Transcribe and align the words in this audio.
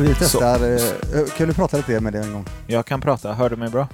Vi 0.00 0.14
testar. 0.18 0.72
eh, 0.74 1.24
Kan 1.36 1.48
du 1.48 1.54
prata 1.54 1.76
lite 1.76 2.00
med 2.00 2.12
det 2.12 2.18
en 2.18 2.32
gång? 2.32 2.44
Jag 2.66 2.86
kan 2.86 3.00
prata, 3.00 3.32
hör 3.32 3.50
du 3.50 3.56
mig 3.56 3.68
bra? 3.70 3.88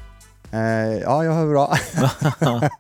Eh, 0.53 0.61
ja, 1.03 1.25
jag 1.25 1.33
hör 1.33 1.47
bra. 1.47 1.77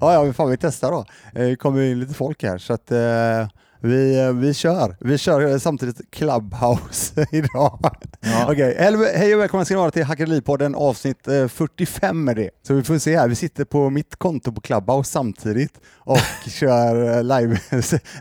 ja, 0.00 0.12
ja, 0.12 0.24
men 0.24 0.34
fan 0.34 0.50
vi 0.50 0.56
testar 0.56 0.90
då. 0.90 1.04
Eh, 1.34 1.46
Det 1.48 1.56
kommer 1.56 1.82
in 1.82 2.00
lite 2.00 2.14
folk 2.14 2.42
här 2.42 2.58
så 2.58 2.72
att 2.72 2.90
eh, 2.90 3.48
vi, 3.80 4.20
eh, 4.20 4.32
vi 4.32 4.54
kör. 4.54 4.96
Vi 5.00 5.18
kör 5.18 5.52
eh, 5.52 5.58
samtidigt 5.58 6.10
Clubhouse 6.10 7.26
idag. 7.32 7.78
Ja. 8.20 8.46
Okej, 8.52 8.76
hej 8.78 9.12
hej 9.14 9.34
och 9.34 9.40
välkomna 9.40 9.64
ska 9.64 9.74
ni 9.74 9.80
vara 9.80 9.90
till 9.90 10.04
Hackeripodden 10.04 10.74
avsnitt 10.74 11.28
eh, 11.28 11.48
45 11.48 12.28
är 12.28 12.34
det. 12.34 12.50
Så 12.66 12.74
vi 12.74 12.82
får 12.82 12.98
se 12.98 13.16
här, 13.18 13.28
vi 13.28 13.34
sitter 13.34 13.64
på 13.64 13.90
mitt 13.90 14.16
konto 14.16 14.52
på 14.52 14.60
Clubhouse 14.60 15.10
samtidigt 15.10 15.72
och 15.98 16.18
kör 16.46 17.16
eh, 17.16 17.22
live, 17.22 17.58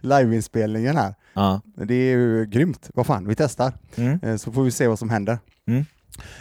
liveinspelningen 0.02 0.98
här. 0.98 1.14
Ja. 1.38 1.62
Det 1.76 1.94
är 1.94 2.18
ju 2.18 2.46
grymt. 2.46 2.90
Vad 2.94 3.06
fan, 3.06 3.28
vi 3.28 3.36
testar. 3.36 3.74
Mm. 3.96 4.20
Eh, 4.24 4.36
Så 4.36 4.52
får 4.52 4.64
vi 4.64 4.72
se 4.72 4.88
vad 4.88 5.00
som 5.00 5.10
händer. 5.10 5.38
Mm. 5.68 5.86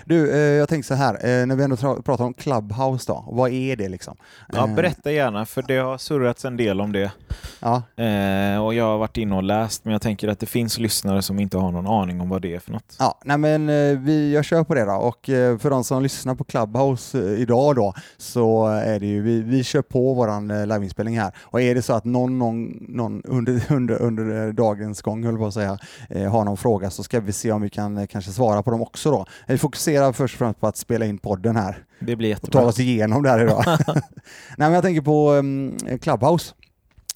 Du, 0.05 0.31
eh, 0.31 0.39
jag 0.39 0.69
tänker 0.69 0.87
så 0.87 0.95
här, 0.95 1.15
eh, 1.15 1.47
när 1.47 1.57
vi 1.57 1.65
ändå 1.65 1.77
pratar 1.77 2.25
om 2.25 2.35
Clubhouse 2.35 3.05
då, 3.13 3.25
vad 3.29 3.51
är 3.53 3.77
det 3.77 3.89
liksom? 3.89 4.17
ja, 4.53 4.67
berätta 4.67 5.13
gärna, 5.13 5.47
för 5.47 5.63
det 5.63 5.77
har 5.77 5.99
surrats 5.99 6.45
en 6.45 6.57
del 6.57 6.81
om 6.81 6.93
det. 6.93 7.13
Ja, 7.61 7.83
Eh, 7.97 8.65
och 8.65 8.75
jag 8.75 8.85
har 8.85 8.99
varit 8.99 9.17
inne 9.17 9.35
och 9.35 9.43
läst, 9.43 9.85
men 9.85 9.93
jag 9.93 10.03
tänker 10.03 10.29
att 10.29 10.41
det 10.41 10.47
finns 10.47 10.79
lyssnare 10.79 11.23
som 11.23 11.39
inte 11.41 11.59
har 11.59 11.73
någon 11.73 11.87
aning 11.87 12.21
om 12.21 12.29
vad 12.29 12.43
det 12.43 12.55
är 12.55 12.59
för 12.59 12.73
något. 12.73 12.97
ja 12.99 13.19
nej 13.25 13.39
men 13.39 13.69
eh, 13.69 13.99
vi, 13.99 14.35
jag 14.35 14.45
kör 14.45 14.65
på 14.65 14.75
det 14.75 14.85
då 14.85 14.93
och 14.93 15.31
eh, 15.31 15.59
för 15.59 15.71
de 15.71 15.85
som 15.85 16.03
lyssnar 16.03 16.35
på 16.35 16.45
Clubhouse 16.45 17.19
eh, 17.19 17.41
idag 17.41 17.77
då 17.77 17.95
så 18.17 18.67
är 18.67 19.01
det 19.01 19.07
ju, 19.07 19.23
vi, 19.23 19.43
vi 19.43 19.65
kör 19.65 19.83
på 19.83 20.15
våran 20.15 20.51
eh, 20.51 20.67
liveinspelning 20.67 21.19
här 21.19 21.33
och 21.43 21.61
är 21.61 21.75
det 21.75 21.83
så 21.83 21.93
att 21.93 22.05
någon, 22.05 22.39
någon, 22.39 22.87
någon 22.89 23.23
under, 23.25 23.63
under, 23.73 24.03
under 24.03 24.53
dagens 24.53 25.03
gång, 25.03 25.25
höll 25.25 25.39
på 25.39 25.47
att 25.47 25.55
säga, 25.55 25.79
eh, 26.11 26.31
har 26.31 26.45
någon 26.45 26.57
fråga 26.57 26.91
så 26.91 27.03
ska 27.03 27.21
vi 27.21 27.33
se 27.33 27.53
om 27.53 27.63
vi 27.63 27.71
kan 27.71 28.07
kanske 28.07 28.33
svara 28.33 28.63
på 28.63 28.71
dem 28.71 28.83
också 28.83 29.11
då. 29.11 29.27
Vi 29.47 29.59
fokuserar 29.59 30.13
först 30.13 30.35
och 30.35 30.39
främst 30.39 30.61
på 30.61 30.67
att 30.67 30.77
spela 30.77 31.07
in 31.07 31.19
podden 31.19 31.57
här. 31.57 31.85
Det 32.01 32.17
blir 32.17 32.35
och 32.35 32.41
ta 32.41 32.47
jättebra. 32.47 32.69
oss 32.69 32.81
igenom 32.81 33.23
det 33.23 33.31
här 33.31 33.43
idag. 33.43 33.65
Nej, 33.87 34.03
men 34.57 34.73
jag 34.73 34.83
tänker 34.83 35.03
på 35.03 35.33
um, 35.33 35.77
Clubhouse. 36.01 36.55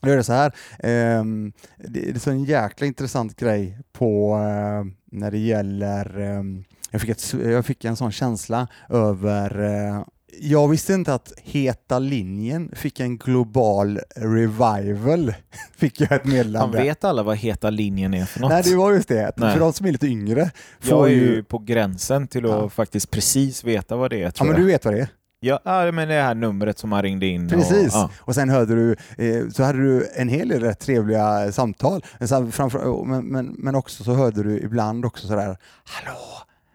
Då 0.01 0.11
är 0.11 0.17
det 0.17 0.25
så 0.25 0.33
här, 0.33 0.53
ehm, 0.79 1.53
det, 1.77 2.11
är 2.11 2.19
så 2.19 2.31
en 2.31 2.45
jäkla 2.45 2.87
intressant 2.87 3.37
grej 3.37 3.79
på 3.93 4.35
eh, 4.35 4.93
när 5.13 5.31
det 5.31 5.39
gäller, 5.39 6.19
ehm, 6.21 6.65
jag, 6.91 7.01
fick 7.01 7.11
ett, 7.11 7.35
jag 7.45 7.67
fick 7.67 7.85
en 7.85 7.97
sån 7.97 8.13
känsla 8.13 8.69
över 8.89 9.61
eh, 9.63 10.03
jag 10.43 10.69
visste 10.69 10.95
inte 10.95 11.15
att 11.15 11.33
Heta 11.43 11.99
linjen 11.99 12.71
fick 12.75 13.01
en 13.01 13.19
global 13.19 14.01
revival, 14.17 15.35
fick 15.77 16.01
jag 16.01 16.13
ett 16.13 16.25
meddelande. 16.25 16.83
vet 16.83 17.05
alla 17.05 17.23
vad 17.23 17.37
heta 17.37 17.71
linjen 17.71 18.15
är 18.15 18.25
för 18.25 18.41
något. 18.41 18.51
Nej, 18.51 18.63
det 18.63 18.77
var 18.77 18.93
just 18.93 19.09
det. 19.09 19.33
Nej. 19.37 19.53
För 19.53 19.61
de 19.61 19.73
som 19.73 19.87
är 19.87 19.93
lite 19.93 20.07
yngre 20.07 20.51
jag 20.81 20.89
får 20.89 21.07
är 21.07 21.11
ju... 21.11 21.45
på 21.45 21.59
gränsen 21.59 22.27
till 22.29 22.45
att 22.45 22.51
Ja. 22.51 22.69
faktiskt 22.69 23.11
precis 23.11 23.65
veta 23.65 23.97
vad 23.97 24.11
det 24.11 24.17
är, 24.23 24.33
Ja, 24.39 24.45
men 24.45 24.47
jag. 24.47 24.57
du 24.57 24.65
vet 24.65 24.85
vad 24.85 24.95
det 24.95 25.01
är. 25.01 25.09
Ja, 25.43 25.61
ja, 25.65 25.93
men 25.93 26.09
det 26.09 26.15
här 26.15 26.35
numret 26.35 26.79
som 26.79 26.91
man 26.91 27.03
ringde 27.03 27.27
in. 27.27 27.49
Precis, 27.49 27.95
Och, 27.95 28.01
ja. 28.01 28.11
och 28.19 28.35
sen 28.35 28.49
hörde 28.51 28.75
du, 28.75 28.97
eh, 29.19 29.49
så 29.49 29.63
hade 29.65 29.79
du 29.79 30.09
en 30.17 30.29
hel 30.29 30.49
del 30.49 30.61
rätt 30.63 30.79
trevliga 30.81 31.53
samtal, 31.53 32.05
men, 32.19 32.29
sen 32.29 32.53
framför, 32.53 33.05
men, 33.05 33.27
men, 33.27 33.47
men 33.59 33.75
också 33.75 34.05
så 34.05 34.13
hörde 34.15 34.43
du 34.43 34.61
ibland 34.61 35.05
också 35.05 35.27
sådär, 35.27 35.57
hallå, 35.85 36.19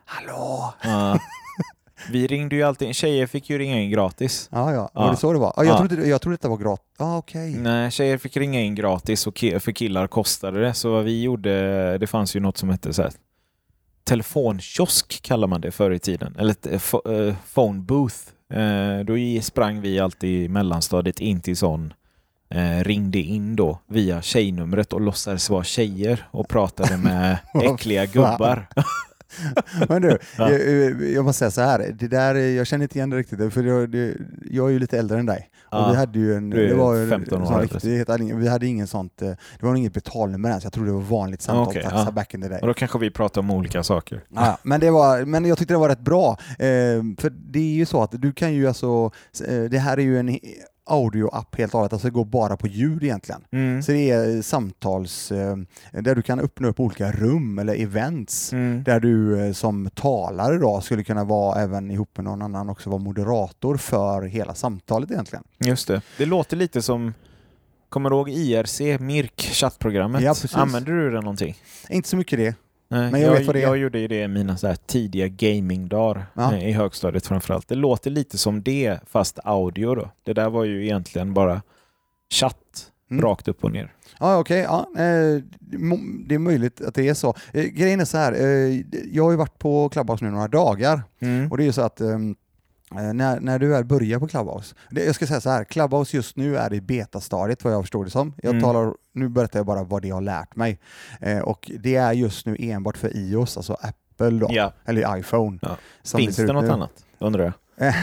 hallå. 0.05 0.73
Ja. 0.83 1.19
Vi 2.11 2.27
ringde 2.27 2.55
ju 2.55 2.63
alltid, 2.63 2.95
tjejer 2.95 3.27
fick 3.27 3.49
ju 3.49 3.57
ringa 3.57 3.79
in 3.81 3.89
gratis. 3.91 4.49
Ja, 4.51 4.73
ja, 4.73 4.89
var 4.93 5.05
Ja. 5.05 5.11
det 5.11 5.17
så 5.17 5.33
det 5.33 5.39
var? 5.39 5.53
Ja, 5.57 5.63
jag, 5.63 5.73
Ja. 5.73 5.77
trodde, 5.87 6.07
jag 6.07 6.21
trodde 6.21 6.33
detta 6.37 6.49
var 6.49 6.57
gratis. 6.57 6.85
Ja, 6.99 7.17
okej. 7.17 7.55
Nej, 7.55 7.91
tjejer 7.91 8.17
fick 8.17 8.37
ringa 8.37 8.61
in 8.61 8.75
gratis 8.75 9.27
och 9.27 9.37
för 9.39 9.71
killar 9.71 10.07
kostade 10.07 10.61
det. 10.61 10.73
Så 10.73 10.91
vad 10.91 11.03
vi 11.03 11.21
gjorde, 11.21 11.97
det 11.97 12.07
fanns 12.07 12.35
ju 12.35 12.39
något 12.39 12.57
som 12.57 12.69
hette 12.69 12.93
så 12.93 13.01
här, 13.01 13.11
telefonkiosk 14.03 15.21
kallar 15.21 15.47
man 15.47 15.61
det 15.61 15.71
förr 15.71 15.91
i 15.91 15.99
tiden. 15.99 16.35
Eller 16.39 16.55
eh, 16.73 17.35
phone 17.53 17.79
booth. 17.81 18.15
Eh, 18.53 19.05
då 19.05 19.41
sprang 19.41 19.81
vi 19.81 19.99
alltid 19.99 20.45
i 20.45 20.49
mellanstadiet 20.49 21.19
in 21.19 21.41
till 21.41 21.57
sån 21.57 21.93
eh, 22.49 22.83
ringde 22.83 23.19
in 23.19 23.55
då 23.55 23.79
via 23.87 24.21
tjejnumret 24.21 24.93
och 24.93 25.01
låtsades 25.01 25.49
vara 25.49 25.63
tjejer 25.63 26.27
och 26.31 26.47
pratade 26.47 26.97
med 26.97 27.37
äckliga 27.63 28.05
gubbar. 28.05 28.67
Men 29.89 30.01
du, 30.01 30.17
Ja. 30.37 30.51
jag, 30.51 31.01
jag 31.03 31.25
måste 31.25 31.39
säga 31.39 31.51
så 31.51 31.61
här, 31.61 31.95
det 31.99 32.07
där, 32.07 32.35
jag 32.35 32.67
känner 32.67 32.83
inte 32.83 32.97
igen 32.97 33.09
det 33.09 33.17
riktigt, 33.17 33.53
för 33.53 33.63
jag, 33.63 33.89
det, 33.89 34.13
jag 34.51 34.67
är 34.67 34.71
ju 34.73 34.79
lite 34.79 34.99
äldre 34.99 35.19
än 35.19 35.25
dig. 35.25 35.49
Och 35.65 35.77
Ja. 35.77 35.89
vi 35.91 35.95
hade 35.97 36.19
ju 36.19 36.33
en, 36.35 36.49
Du 36.49 36.65
är 36.65 36.69
det 36.69 36.75
var 36.75 36.95
ju 36.95 37.09
15 37.09 37.41
år 37.41 37.45
sån 37.45 37.59
äldre. 37.61 37.75
riktig, 37.75 37.99
het- 38.05 38.35
vi 38.39 38.47
hade 38.47 38.67
ingen 38.67 38.87
sånt, 38.87 39.21
eh, 39.21 39.27
det 39.59 39.65
var 39.65 39.75
inget 39.75 39.93
betalnummer 39.93 40.49
ens, 40.49 40.63
jag 40.63 40.73
trodde 40.73 40.89
det 40.89 40.93
var 40.93 41.01
vanligt 41.01 41.41
samtal, 41.41 41.67
Okej, 41.67 41.83
taxa 41.83 42.03
ja. 42.05 42.11
back 42.11 42.33
in 42.33 42.41
the 42.41 42.47
day. 42.47 42.59
Och 42.61 42.67
då 42.67 42.73
kanske 42.73 42.99
vi 42.99 43.11
pratar 43.11 43.41
om 43.41 43.51
olika 43.51 43.83
saker. 43.83 44.23
Ja, 44.35 44.57
men, 44.63 44.79
det 44.79 44.91
var, 44.91 45.25
men 45.25 45.45
jag 45.45 45.57
tyckte 45.57 45.73
det 45.73 45.77
var 45.77 45.89
rätt 45.89 45.99
bra. 45.99 46.37
Eh, 46.49 46.65
för 47.17 47.29
det 47.29 47.59
är 47.59 47.75
ju 47.75 47.85
så 47.85 48.03
att 48.03 48.11
du 48.21 48.31
kan 48.33 48.53
ju 48.53 48.67
alltså, 48.67 49.11
eh, 49.47 49.63
det 49.63 49.79
här 49.79 49.97
är 49.97 50.03
ju 50.03 50.19
en 50.19 50.39
audioapp 50.85 51.55
helt 51.57 51.73
och 51.73 51.79
hållet, 51.79 51.93
alltså 51.93 52.07
det 52.07 52.11
går 52.11 52.25
bara 52.25 52.57
på 52.57 52.67
ljud 52.67 53.03
egentligen. 53.03 53.41
Mm. 53.51 53.83
Så 53.83 53.91
det 53.91 54.09
är 54.09 54.41
samtals, 54.41 55.31
eh, 55.31 55.55
där 55.91 56.15
du 56.15 56.21
kan 56.21 56.39
öppna 56.39 56.67
upp 56.67 56.79
olika 56.79 57.11
rum 57.11 57.59
eller 57.59 57.81
events. 57.81 58.53
Mm. 58.53 58.83
Där 58.83 58.99
du 58.99 59.45
eh, 59.45 59.53
som 59.53 59.89
talare 59.89 60.57
då 60.57 60.81
skulle 60.81 61.03
kunna 61.03 61.23
vara 61.23 61.61
även 61.61 61.91
ihop 61.91 62.09
med 62.17 62.25
någon 62.25 62.41
annan 62.41 62.69
också 62.69 62.89
vara 62.89 63.01
moderator 63.01 63.77
för 63.77 64.21
hela 64.21 64.55
samtalet 64.55 65.11
egentligen. 65.11 65.43
Just 65.59 65.87
det. 65.87 66.01
Det 66.17 66.25
låter 66.25 66.57
lite 66.57 66.81
som 66.81 67.13
Kommer 67.89 68.09
du 68.09 68.15
ihåg 68.15 68.29
IRC, 68.29 68.99
MIRK, 68.99 69.41
chattprogrammet? 69.41 70.21
Ja, 70.21 70.31
precis. 70.31 70.55
Använder 70.55 70.91
du 70.91 71.11
det 71.11 71.21
någonting? 71.21 71.55
Inte 71.89 72.09
så 72.09 72.17
mycket 72.17 72.39
det. 72.39 72.55
Nej, 72.87 73.11
Men 73.11 73.21
jag 73.21 73.29
jag, 73.29 73.37
vet 73.37 73.47
vad 73.47 73.55
det 73.55 73.59
är. 73.59 73.67
jag 73.67 73.77
gjorde 73.77 73.99
ju 73.99 74.07
det 74.07 74.21
i 74.23 74.27
mina 74.27 74.57
så 74.57 74.75
tidiga 74.75 75.27
gamingdagar 75.27 76.25
Ja. 76.33 76.53
eh, 76.53 76.69
i 76.69 76.71
högstadiet 76.71 77.25
framförallt. 77.27 77.67
Det 77.67 77.75
låter 77.75 78.11
lite 78.11 78.37
som 78.37 78.63
det, 78.63 78.99
fast 79.07 79.39
audio 79.43 79.95
då. 79.95 80.09
Det 80.23 80.33
där 80.33 80.49
var 80.49 80.63
ju 80.63 80.83
egentligen 80.83 81.33
bara 81.33 81.61
chatt, 82.33 82.91
Mm. 83.11 83.23
rakt 83.23 83.47
upp 83.47 83.63
och 83.63 83.71
ner. 83.71 83.91
Ja, 84.19 84.37
okej. 84.39 84.59
ja, 84.59 84.87
eh, 84.97 85.41
det 86.27 86.35
är 86.35 86.39
möjligt 86.39 86.81
att 86.81 86.95
det 86.95 87.07
är 87.07 87.13
så. 87.13 87.35
Eh, 87.53 87.63
grejen 87.63 87.99
är 87.99 88.05
så 88.05 88.17
här, 88.17 88.33
eh, 88.33 88.81
jag 89.11 89.23
har 89.23 89.31
ju 89.31 89.37
varit 89.37 89.59
på 89.59 89.89
Clubhouse 89.89 90.25
nu 90.25 90.31
några 90.31 90.47
dagar 90.47 91.01
och 91.51 91.57
det 91.57 91.63
är 91.63 91.65
ju 91.65 91.71
så 91.73 91.81
att 91.81 92.01
ehm, 92.01 92.29
eh, 92.31 92.35
när, 92.91 93.39
när 93.39 93.59
du 93.59 93.67
väl 93.67 93.85
börjar 93.85 94.19
på 94.19 94.27
Clubhouse, 94.27 94.75
det, 94.89 95.05
jag 95.05 95.15
ska 95.15 95.27
säga 95.27 95.41
så 95.41 95.49
här, 95.49 95.63
Clubhouse 95.63 96.17
just 96.17 96.35
nu 96.37 96.57
är 96.57 96.73
i 96.73 96.81
betastadiet 96.81 97.63
vad 97.63 97.73
jag 97.73 97.83
förstår 97.83 98.03
det 98.05 98.11
som. 98.11 98.33
Jag 98.43 98.49
Mm. 98.51 98.63
talar, 98.63 98.93
nu 99.13 99.29
berättar 99.29 99.59
jag 99.59 99.65
bara 99.65 99.83
vad 99.83 100.01
det 100.01 100.09
har 100.09 100.21
lärt 100.21 100.55
mig. 100.55 100.79
Eh, 101.21 101.39
och 101.39 101.71
det 101.79 101.95
är 101.95 102.13
just 102.13 102.45
nu 102.45 102.55
enbart 102.59 102.97
för 102.97 103.17
iOS, 103.17 103.57
alltså 103.57 103.73
Apple 103.81 104.29
då, 104.39 104.47
Ja. 104.49 104.73
eller 104.85 105.17
iPhone. 105.17 105.59
Ja. 105.61 105.77
Finns 106.17 106.35
det 106.35 106.41
ut 106.43 106.53
något 106.53 106.63
nu. 106.63 106.69
annat? 106.71 106.91
Undrar 107.19 107.43
jag. 107.43 107.53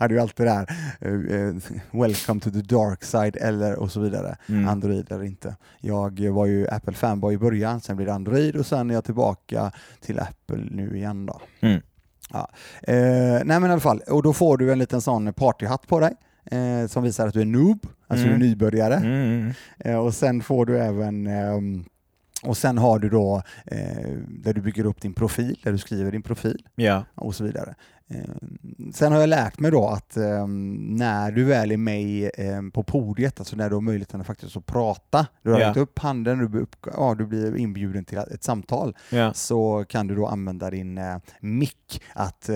ja, 0.00 0.08
det 0.08 0.14
är 0.16 0.20
alltid 0.20 0.46
det 0.46 0.50
här, 0.50 0.66
eh, 1.00 1.12
eh, 1.12 1.54
welcome 1.90 2.40
to 2.40 2.50
the 2.50 2.60
dark 2.60 3.04
side 3.04 3.36
eller 3.36 3.74
och 3.78 3.92
så 3.92 4.00
vidare. 4.00 4.36
Mm. 4.48 4.68
Android 4.68 5.12
eller 5.12 5.24
inte. 5.24 5.56
Jag 5.80 6.20
var 6.20 6.46
ju 6.46 6.66
Apple-fanboy 6.68 7.32
i 7.34 7.38
början, 7.38 7.80
sen 7.80 7.96
blev 7.96 8.06
det 8.06 8.14
Android 8.14 8.56
och 8.56 8.66
sen 8.66 8.90
är 8.90 8.94
jag 8.94 9.04
tillbaka 9.04 9.72
till 10.00 10.18
Apple 10.20 10.68
nu 10.70 10.96
igen 10.96 11.26
då. 11.26 11.40
Mm. 11.60 11.80
Ja. 12.30 12.48
Eh, 12.82 12.94
nej 13.44 13.60
men 13.60 13.64
i 13.64 13.72
alla 13.72 13.80
fall, 13.80 14.00
och 14.10 14.22
då 14.22 14.32
får 14.32 14.56
du 14.58 14.72
en 14.72 14.78
liten 14.78 15.00
sån 15.00 15.32
partyhatt 15.32 15.86
på 15.86 16.00
dig 16.00 16.14
eh, 16.44 16.86
som 16.86 17.02
visar 17.02 17.26
att 17.28 17.34
du 17.34 17.40
är 17.40 17.44
noob, 17.44 17.86
alltså 18.06 18.26
Mm. 18.26 18.38
du 18.38 18.44
är 18.44 18.48
nybörjare. 18.48 18.94
Mm. 18.94 19.52
Eh, 19.78 19.96
och 19.96 20.14
sen 20.14 20.42
får 20.42 20.66
du 20.66 20.78
även 20.78 21.26
ehm, 21.26 21.84
och 22.44 22.56
sen 22.56 22.78
har 22.78 22.98
du 22.98 23.08
då 23.08 23.42
eh, 23.66 24.12
där 24.28 24.52
du 24.52 24.60
bygger 24.60 24.86
upp 24.86 25.00
din 25.00 25.12
profil, 25.14 25.60
där 25.64 25.72
du 25.72 25.78
skriver 25.78 26.12
din 26.12 26.22
profil 26.22 26.66
Ja. 26.74 27.04
och 27.14 27.34
så 27.34 27.44
vidare. 27.44 27.74
Eh, 28.14 28.24
Sen 28.92 29.12
har 29.12 29.20
jag 29.20 29.28
lärt 29.28 29.58
mig 29.58 29.70
då 29.70 29.88
att 29.88 30.16
eh, 30.16 30.46
när 30.46 31.32
du 31.32 31.44
väl 31.44 31.70
är 31.70 31.76
med 31.76 32.30
eh, 32.34 32.62
på 32.72 32.82
podiet, 32.82 33.38
alltså 33.40 33.56
när 33.56 33.68
du 33.68 33.74
har 33.76 33.80
möjligheten 33.80 34.20
att 34.20 34.26
faktiskt 34.26 34.56
att 34.56 34.66
prata, 34.66 35.26
du 35.42 35.50
har 35.50 35.58
räckt 35.58 35.76
upp 35.76 35.98
handen, 35.98 36.38
du 36.38 36.48
blir, 36.48 36.60
upp, 36.60 36.76
ja, 36.96 37.14
du 37.18 37.26
blir 37.26 37.56
inbjuden 37.56 38.04
till 38.04 38.18
ett 38.18 38.44
samtal, 38.44 38.96
ja. 39.10 39.34
så 39.34 39.84
kan 39.88 40.06
du 40.06 40.14
då 40.14 40.26
använda 40.26 40.70
din 40.70 41.00
mick 41.40 42.02
att 42.14 42.50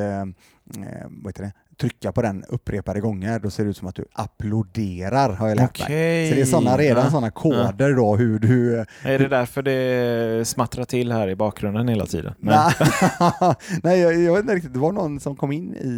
vad 1.09 1.27
heter 1.27 1.43
det? 1.43 1.53
Trycka 1.81 2.13
på 2.13 2.23
den 2.23 2.45
upprepade 2.49 3.01
gånger, 3.01 3.39
då 3.39 3.51
ser 3.51 3.65
det 3.65 3.71
ut 3.71 3.77
som 3.77 3.89
att 3.89 3.95
du 3.95 4.05
applåderar 4.13 5.33
har 5.33 5.49
jag 5.49 5.57
lärt 5.57 5.89
mig. 5.89 6.29
Så 6.29 6.35
det 6.35 6.41
är 6.41 6.45
såna, 6.45 6.77
redan 6.79 7.05
Ja. 7.05 7.11
sådana 7.11 7.31
koder 7.31 7.97
då 7.97 8.17
hur 8.17 8.39
du... 8.39 8.79
Är 9.03 9.19
det 9.19 9.29
därför 9.29 9.63
det 9.63 10.49
smattrar 10.49 10.85
till 10.85 11.13
här 11.13 11.29
i 11.29 11.37
bakgrunden 11.37 11.89
hela 11.89 12.07
tiden? 12.07 12.35
Nej, 12.39 12.73
Nej 13.83 14.01
jag, 14.01 14.23
jag 14.23 14.33
vet 14.33 14.41
inte 14.43 14.55
riktigt, 14.55 14.73
det 14.73 14.79
var 14.79 14.93
någon 14.93 15.21
som 15.21 15.37
kom 15.37 15.53
in 15.53 15.75
i, 15.75 15.89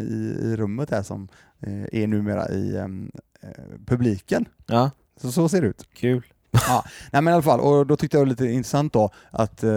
i, 0.00 0.46
i 0.52 0.56
rummet 0.56 0.90
här 0.90 1.02
som 1.02 1.28
eh, 1.60 2.02
är 2.02 2.06
numera 2.06 2.48
i 2.48 2.76
eh, 2.76 2.86
publiken. 3.86 4.44
Ja, 4.66 4.90
Så, 5.20 5.32
så 5.32 5.48
ser 5.48 5.60
det 5.62 5.66
ut. 5.68 5.88
kul. 5.94 6.22
Ja, 6.68 6.84
nej 7.12 7.22
men 7.22 7.32
i 7.32 7.34
alla 7.34 7.42
fall, 7.42 7.60
och 7.60 7.86
då 7.86 7.96
tyckte 7.96 8.16
jag 8.16 8.26
det 8.26 8.30
var 8.30 8.30
lite 8.30 8.54
intressant 8.54 8.92
då 8.92 9.10
att 9.30 9.62
eh, 9.62 9.70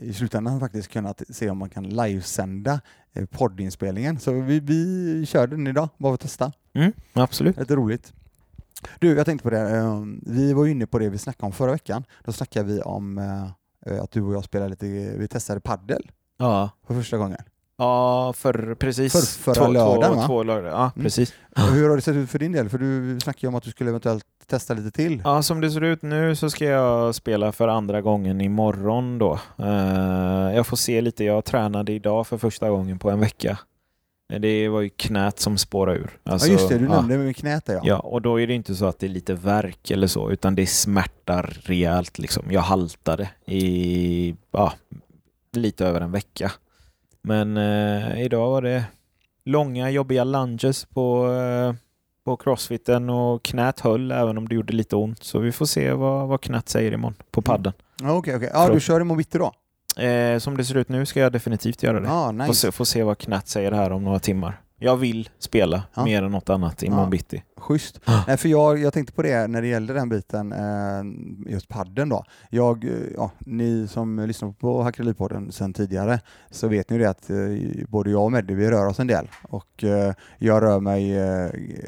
i 0.00 0.12
slutändan 0.16 0.60
faktiskt 0.60 0.88
kunna 0.88 1.14
se 1.30 1.50
om 1.50 1.58
man 1.58 1.70
kan 1.70 1.88
livesända 1.88 2.80
eh, 3.12 3.26
poddinspelningen. 3.26 4.18
Så 4.18 4.32
vi, 4.32 4.60
vi 4.60 5.26
körde 5.26 5.56
den 5.56 5.66
idag, 5.66 5.88
bara 5.98 6.10
för 6.10 6.14
att 6.14 6.20
testa. 6.20 6.52
Mm, 6.74 6.92
absolut. 7.12 7.58
Lite 7.58 7.76
roligt. 7.76 8.12
Du, 8.98 9.16
jag 9.16 9.26
tänkte 9.26 9.42
på 9.42 9.50
det, 9.50 9.76
eh, 9.76 10.02
vi 10.22 10.52
var 10.52 10.64
ju 10.64 10.70
inne 10.70 10.86
på 10.86 10.98
det 10.98 11.08
vi 11.08 11.18
snackade 11.18 11.46
om 11.46 11.52
förra 11.52 11.72
veckan. 11.72 12.04
Då 12.24 12.32
snackade 12.32 12.68
vi 12.72 12.80
om 12.80 13.18
eh, 13.86 14.02
att 14.02 14.10
du 14.10 14.22
och 14.22 14.34
jag 14.34 14.44
spelade 14.44 14.70
lite, 14.70 14.86
vi 15.18 15.28
testade 15.28 15.60
paddel 15.60 16.10
Ja, 16.38 16.70
för 16.86 16.94
första 16.94 17.16
gången. 17.16 17.38
Ja 17.82 18.32
för, 18.32 18.74
precis. 18.74 19.12
För- 19.36 19.54
förra 19.54 19.68
lördagen, 19.68 20.12
två, 20.12 20.16
va? 20.20 20.26
två 20.26 20.42
lördagar. 20.42 20.70
Ja, 20.70 20.90
Mm. 20.96 21.04
precis. 21.04 21.32
Hur 21.56 21.88
har 21.88 21.96
det 21.96 22.02
sett 22.02 22.16
ut 22.16 22.30
för 22.30 22.38
din 22.38 22.52
del? 22.52 22.68
För 22.68 22.78
du 22.78 23.20
snackade 23.20 23.40
ju 23.46 23.48
om 23.48 23.54
att 23.54 23.62
du 23.62 23.70
skulle 23.70 23.90
eventuellt 23.90 24.24
testa 24.46 24.74
lite 24.74 24.90
till. 24.90 25.22
Ja, 25.24 25.42
som 25.42 25.60
det 25.60 25.70
ser 25.70 25.80
ut 25.84 26.02
nu 26.02 26.36
så 26.36 26.50
ska 26.50 26.64
jag 26.64 27.14
spela 27.14 27.52
för 27.52 27.68
andra 27.68 28.00
gången 28.00 28.40
imorgon 28.40 29.18
då. 29.18 29.38
Eh, 29.58 30.54
jag 30.56 30.66
får 30.66 30.76
se 30.76 31.00
lite. 31.00 31.24
Jag 31.24 31.44
tränade 31.44 31.92
idag 31.92 32.26
för 32.26 32.38
första 32.38 32.70
gången 32.70 32.98
på 32.98 33.10
en 33.10 33.20
vecka. 33.20 33.58
Eh, 34.32 34.40
Det 34.40 34.68
var 34.68 34.80
ju 34.80 34.88
knät 34.88 35.40
som 35.40 35.58
spårade 35.58 35.98
ur. 35.98 36.10
Alltså, 36.24 36.48
ja 36.48 36.52
just 36.52 36.68
det, 36.68 36.78
du 36.78 36.84
ja. 36.84 36.90
nämnde 37.00 37.18
med 37.18 37.36
knät 37.36 37.64
där 37.66 37.74
ja. 37.74 37.80
Ja, 37.84 37.98
och 37.98 38.22
då 38.22 38.40
är 38.40 38.46
det 38.46 38.54
inte 38.54 38.74
så 38.74 38.86
att 38.86 38.98
det 38.98 39.06
är 39.06 39.10
lite 39.10 39.34
värk 39.34 39.90
eller 39.90 40.06
så, 40.06 40.30
utan 40.30 40.54
det 40.54 40.66
smärtar 40.66 41.56
rejält. 41.62 42.18
Liksom. 42.18 42.42
Jag 42.50 42.60
haltade 42.60 43.30
i 43.46 44.34
ja, 44.50 44.72
lite 45.56 45.86
över 45.86 46.00
en 46.00 46.12
vecka. 46.12 46.52
Men 47.22 47.56
eh, 47.56 48.22
idag 48.22 48.50
var 48.50 48.62
det 48.62 48.84
långa 49.44 49.90
jobbiga 49.90 50.24
lunges 50.24 50.84
på, 50.84 51.32
eh, 51.32 51.74
på 52.24 52.36
crossfiten 52.36 53.10
och 53.10 53.42
knät 53.42 53.80
höll 53.80 54.12
även 54.12 54.38
om 54.38 54.48
det 54.48 54.54
gjorde 54.54 54.72
lite 54.72 54.96
ont. 54.96 55.22
Så 55.22 55.38
vi 55.38 55.52
får 55.52 55.66
se 55.66 55.92
vad, 55.92 56.28
vad 56.28 56.40
knät 56.40 56.68
säger 56.68 56.92
imorgon 56.92 57.14
på 57.30 57.42
padden. 57.42 57.72
Ja, 58.02 58.12
Okej, 58.12 58.36
okej. 58.36 58.50
Ja, 58.52 58.60
du 58.60 58.66
Förlåt. 58.66 58.82
kör 58.82 59.00
imorgon 59.00 59.18
bitti 59.18 59.38
då? 59.38 59.52
Eh, 60.02 60.38
som 60.38 60.56
det 60.56 60.64
ser 60.64 60.76
ut 60.76 60.88
nu 60.88 61.06
ska 61.06 61.20
jag 61.20 61.32
definitivt 61.32 61.82
göra 61.82 62.00
det. 62.00 62.08
Får, 62.08 62.32
nice. 62.32 62.54
se, 62.54 62.72
får 62.72 62.84
se 62.84 63.02
vad 63.02 63.18
knät 63.18 63.48
säger 63.48 63.72
här 63.72 63.92
om 63.92 64.04
några 64.04 64.18
timmar. 64.18 64.60
Jag 64.82 64.96
vill 64.96 65.28
spela 65.38 65.82
Ja. 65.94 66.04
mer 66.04 66.22
än 66.22 66.30
något 66.32 66.50
annat 66.50 66.82
imorgon 66.82 67.04
Ja. 67.04 67.10
bitti. 67.10 67.42
Schysst. 67.56 68.00
Nej, 68.26 68.36
för 68.36 68.48
jag, 68.48 68.78
jag 68.78 68.92
tänkte 68.92 69.12
på 69.14 69.22
det 69.22 69.46
när 69.46 69.62
det 69.62 69.68
gällde 69.68 69.92
den 69.94 70.08
biten, 70.08 70.52
eh, 70.52 71.52
just 71.52 71.68
padden 71.68 72.08
då. 72.08 72.24
Jag, 72.50 72.84
eh, 72.84 72.90
ja, 73.16 73.30
ni 73.38 73.88
som 73.88 74.20
lyssnar 74.20 74.52
på 74.52 74.82
Hackeripodden 74.82 75.52
sedan 75.52 75.72
tidigare 75.72 76.20
så 76.50 76.68
vet 76.68 76.90
ni 76.90 76.96
ju 76.96 77.02
det 77.02 77.10
att 77.10 77.30
eh, 77.30 77.36
både 77.88 78.10
jag 78.10 78.22
och 78.24 78.32
Meddi, 78.32 78.54
vi 78.54 78.70
rör 78.70 78.86
oss 78.86 79.00
en 79.00 79.06
del 79.06 79.28
och 79.48 79.84
jag 80.38 80.62
rör 80.62 80.80
mig 80.80 81.14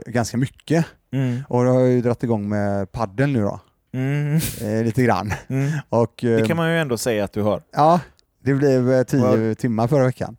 ganska 0.06 0.36
mycket. 0.36 0.86
Mm. 1.12 1.40
Och 1.48 1.64
då 1.64 1.70
har 1.70 1.80
jag 1.80 1.88
ju 1.90 2.00
dragit 2.00 2.22
igång 2.22 2.48
med 2.48 2.92
padden 2.92 3.32
nu 3.32 3.40
då, 3.42 3.60
Mm. 3.94 4.40
lite 4.84 5.02
grann. 5.02 5.32
Mm. 5.48 5.70
Och, 5.88 6.14
Det 6.20 6.46
kan 6.48 6.56
man 6.56 6.70
ju 6.72 6.78
ändå 6.78 6.96
säga 6.96 7.24
att 7.24 7.32
du 7.32 7.42
har. 7.42 7.62
Ja, 7.72 8.00
det 8.44 8.54
blev 8.54 9.04
tio 9.04 9.20
Vad- 9.20 9.58
timmar 9.58 9.86
förra 9.88 10.04
veckan. 10.04 10.36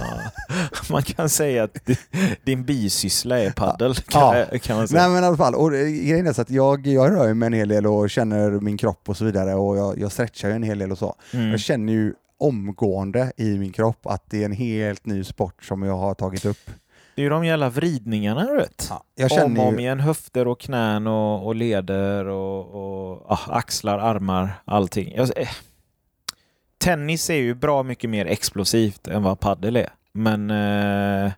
Man 0.90 1.02
kan 1.02 1.28
säga 1.28 1.64
att 1.64 1.86
di- 1.86 1.96
din 2.44 2.64
bisyssla 2.64 3.38
är 3.38 3.50
paddel 3.50 3.94
Ja. 4.12 4.44
kan, 4.62 4.76
man 4.76 4.88
säga. 4.88 5.02
Nej 5.02 5.10
men 5.10 5.24
i 5.24 5.26
alla 5.26 5.36
fall, 5.36 5.54
och 5.54 5.70
grejen 5.70 6.26
är 6.26 6.32
så 6.32 6.42
att 6.42 6.50
jag, 6.50 6.86
jag 6.86 7.10
rör 7.10 7.34
mig 7.34 7.46
en 7.46 7.52
hel 7.52 7.68
del 7.68 7.86
och 7.86 8.10
känner 8.10 8.50
min 8.50 8.76
kropp 8.76 9.08
och 9.08 9.16
så 9.16 9.24
vidare 9.24 9.54
och 9.54 9.76
jag, 9.78 9.98
jag 9.98 10.12
stretchar 10.12 10.50
en 10.50 10.62
hel 10.62 10.78
del 10.78 10.92
och 10.92 10.98
så. 10.98 11.14
Mm. 11.32 11.50
Jag 11.50 11.60
känner 11.60 11.92
ju 11.92 12.14
omgående 12.40 13.32
i 13.36 13.58
min 13.58 13.72
kropp 13.72 14.06
att 14.06 14.22
det 14.30 14.40
är 14.40 14.44
en 14.44 14.52
helt 14.52 15.06
ny 15.06 15.24
sport 15.24 15.64
som 15.64 15.82
jag 15.82 15.96
har 15.96 16.14
tagit 16.14 16.44
upp. 16.44 16.70
Det 17.14 17.22
är 17.22 17.24
ju 17.24 17.30
de 17.30 17.44
jävla 17.44 17.70
vridningarna 17.70 18.44
du 18.46 18.56
vet. 18.56 18.86
Ja, 18.90 19.04
jag 19.14 19.32
om 19.32 19.36
och 19.36 19.38
känner 19.40 19.66
om 19.68 19.78
igen, 19.80 20.00
höfter 20.00 20.48
och 20.48 20.60
knän 20.60 21.06
och, 21.06 21.46
och 21.46 21.54
leder 21.54 22.28
och, 22.28 22.60
och 23.10 23.30
ah, 23.32 23.38
axlar, 23.48 23.98
armar, 23.98 24.50
allting. 24.64 25.12
Jag, 25.16 25.38
eh. 25.38 25.48
Tennis 26.78 27.30
är 27.30 27.34
ju 27.34 27.54
bra 27.54 27.82
mycket 27.82 28.10
mer 28.10 28.26
explosivt 28.26 29.08
än 29.08 29.22
vad 29.22 29.40
paddel 29.40 29.76
är. 29.76 29.88
Men 30.12 30.50
eh, 30.50 31.32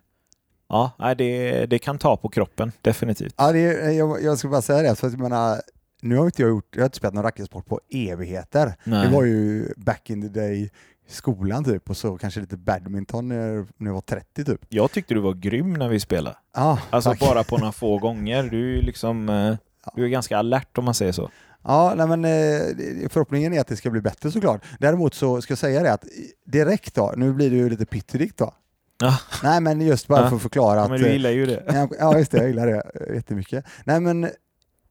ja, 0.69 0.91
det, 1.17 1.65
det 1.65 1.79
kan 1.79 1.97
ta 1.97 2.17
på 2.17 2.29
kroppen, 2.29 2.71
definitivt. 2.81 3.33
ja, 3.37 3.51
det, 3.51 3.59
är- 3.59 3.89
jag, 3.91 4.23
jag 4.23 4.37
ska 4.37 4.47
bara 4.47 4.61
säga 4.61 4.81
det, 4.89 4.95
för 4.95 5.07
att 5.07 5.13
jag 5.13 5.21
menar, 5.21 5.61
nu 6.01 6.17
har 6.17 6.25
inte 6.25 6.41
jag 6.41 6.49
gjort, 6.49 6.67
jag 6.71 6.81
har 6.81 6.85
inte 6.85 6.97
spelat 6.97 7.13
någon 7.13 7.23
racketsport 7.23 7.65
på 7.65 7.79
evigheter. 7.89 8.73
Nej. 8.83 9.07
Det 9.07 9.13
var 9.15 9.23
ju 9.23 9.73
back 9.77 10.09
in 10.09 10.21
the 10.21 10.39
day 10.39 10.69
skolan 11.07 11.63
typ 11.63 11.89
och 11.89 11.97
så 11.97 12.17
kanske 12.17 12.39
lite 12.39 12.57
badminton 12.57 13.27
när, 13.27 13.65
jag 13.77 13.93
var 13.93 14.01
30 14.01 14.45
typ. 14.45 14.61
Jag 14.69 14.91
tyckte 14.91 15.13
du 15.13 15.19
var 15.19 15.33
grym 15.33 15.73
när 15.73 15.89
vi 15.89 15.99
spelade. 15.99 16.35
Ja, 16.55 16.79
Alltså 16.89 17.09
tack. 17.09 17.19
bara 17.19 17.43
på 17.43 17.57
några 17.57 17.71
få 17.71 17.97
gånger. 17.97 18.43
Du 18.43 18.77
är 18.77 18.81
liksom 18.81 19.29
eh, 19.29 19.55
du 19.95 20.03
är 20.05 20.07
ganska 20.09 20.37
alert 20.37 20.77
om 20.77 20.85
man 20.85 20.93
säger 20.93 21.11
så. 21.11 21.29
Ja, 21.63 21.93
nej 21.95 22.07
men 22.07 22.25
eh, 22.25 23.09
förhoppningen 23.09 23.53
är 23.53 23.61
att 23.61 23.67
det 23.67 23.75
ska 23.75 23.89
bli 23.89 24.01
bättre 24.01 24.31
såklart. 24.31 24.61
Däremot 24.79 25.13
så 25.13 25.41
ska 25.41 25.51
jag 25.51 25.57
säga 25.59 25.83
det 25.83 25.93
att 25.93 26.05
direkt 26.45 26.95
då, 26.95 27.13
nu 27.17 27.33
blir 27.33 27.49
det 27.49 27.55
ju 27.55 27.69
lite 27.69 27.85
pyttedikt 27.85 28.37
då. 28.37 28.53
Ja. 28.99 29.17
Nej 29.43 29.61
men 29.61 29.81
just 29.81 30.07
bara 30.07 30.21
Ja. 30.21 30.29
för 30.29 30.35
att 30.35 30.41
förklara 30.41 30.75
Ja, 30.77 30.83
att... 30.83 30.89
men 30.91 30.99
du 30.99 31.05
eh, 31.07 31.13
gillar 31.13 31.29
ju 31.29 31.45
det. 31.45 31.87
Ja, 31.99 32.17
just 32.17 32.31
det. 32.31 32.37
Jag 32.37 32.47
gillar 32.47 32.67
det 32.67 33.13
jättemycket. 33.15 33.65
Nej, 33.83 33.99
men 33.99 34.29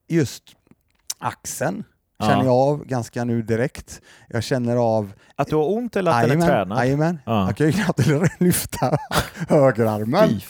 just 0.09 0.43
axeln 1.19 1.85
känner 2.21 2.45
jag 2.45 2.55
av 2.55 2.85
ganska 2.87 3.25
nu 3.25 3.43
direkt. 3.43 4.01
Jag 4.29 4.43
känner 4.43 4.77
av... 4.77 5.13
Att 5.37 5.49
du 5.49 5.57
har 5.57 5.69
ont 5.77 5.97
eller 5.97 6.11
att 6.11 6.29
den 6.29 6.43
är 6.43 6.47
tränad? 6.47 6.79
jajamän. 6.79 7.19
Ja. 7.27 7.47
Jag 7.47 7.57
kan 7.57 7.67
ju 7.67 7.73
knappt 7.73 8.07
lyfta 8.39 8.99
högerarmen. 9.49 10.41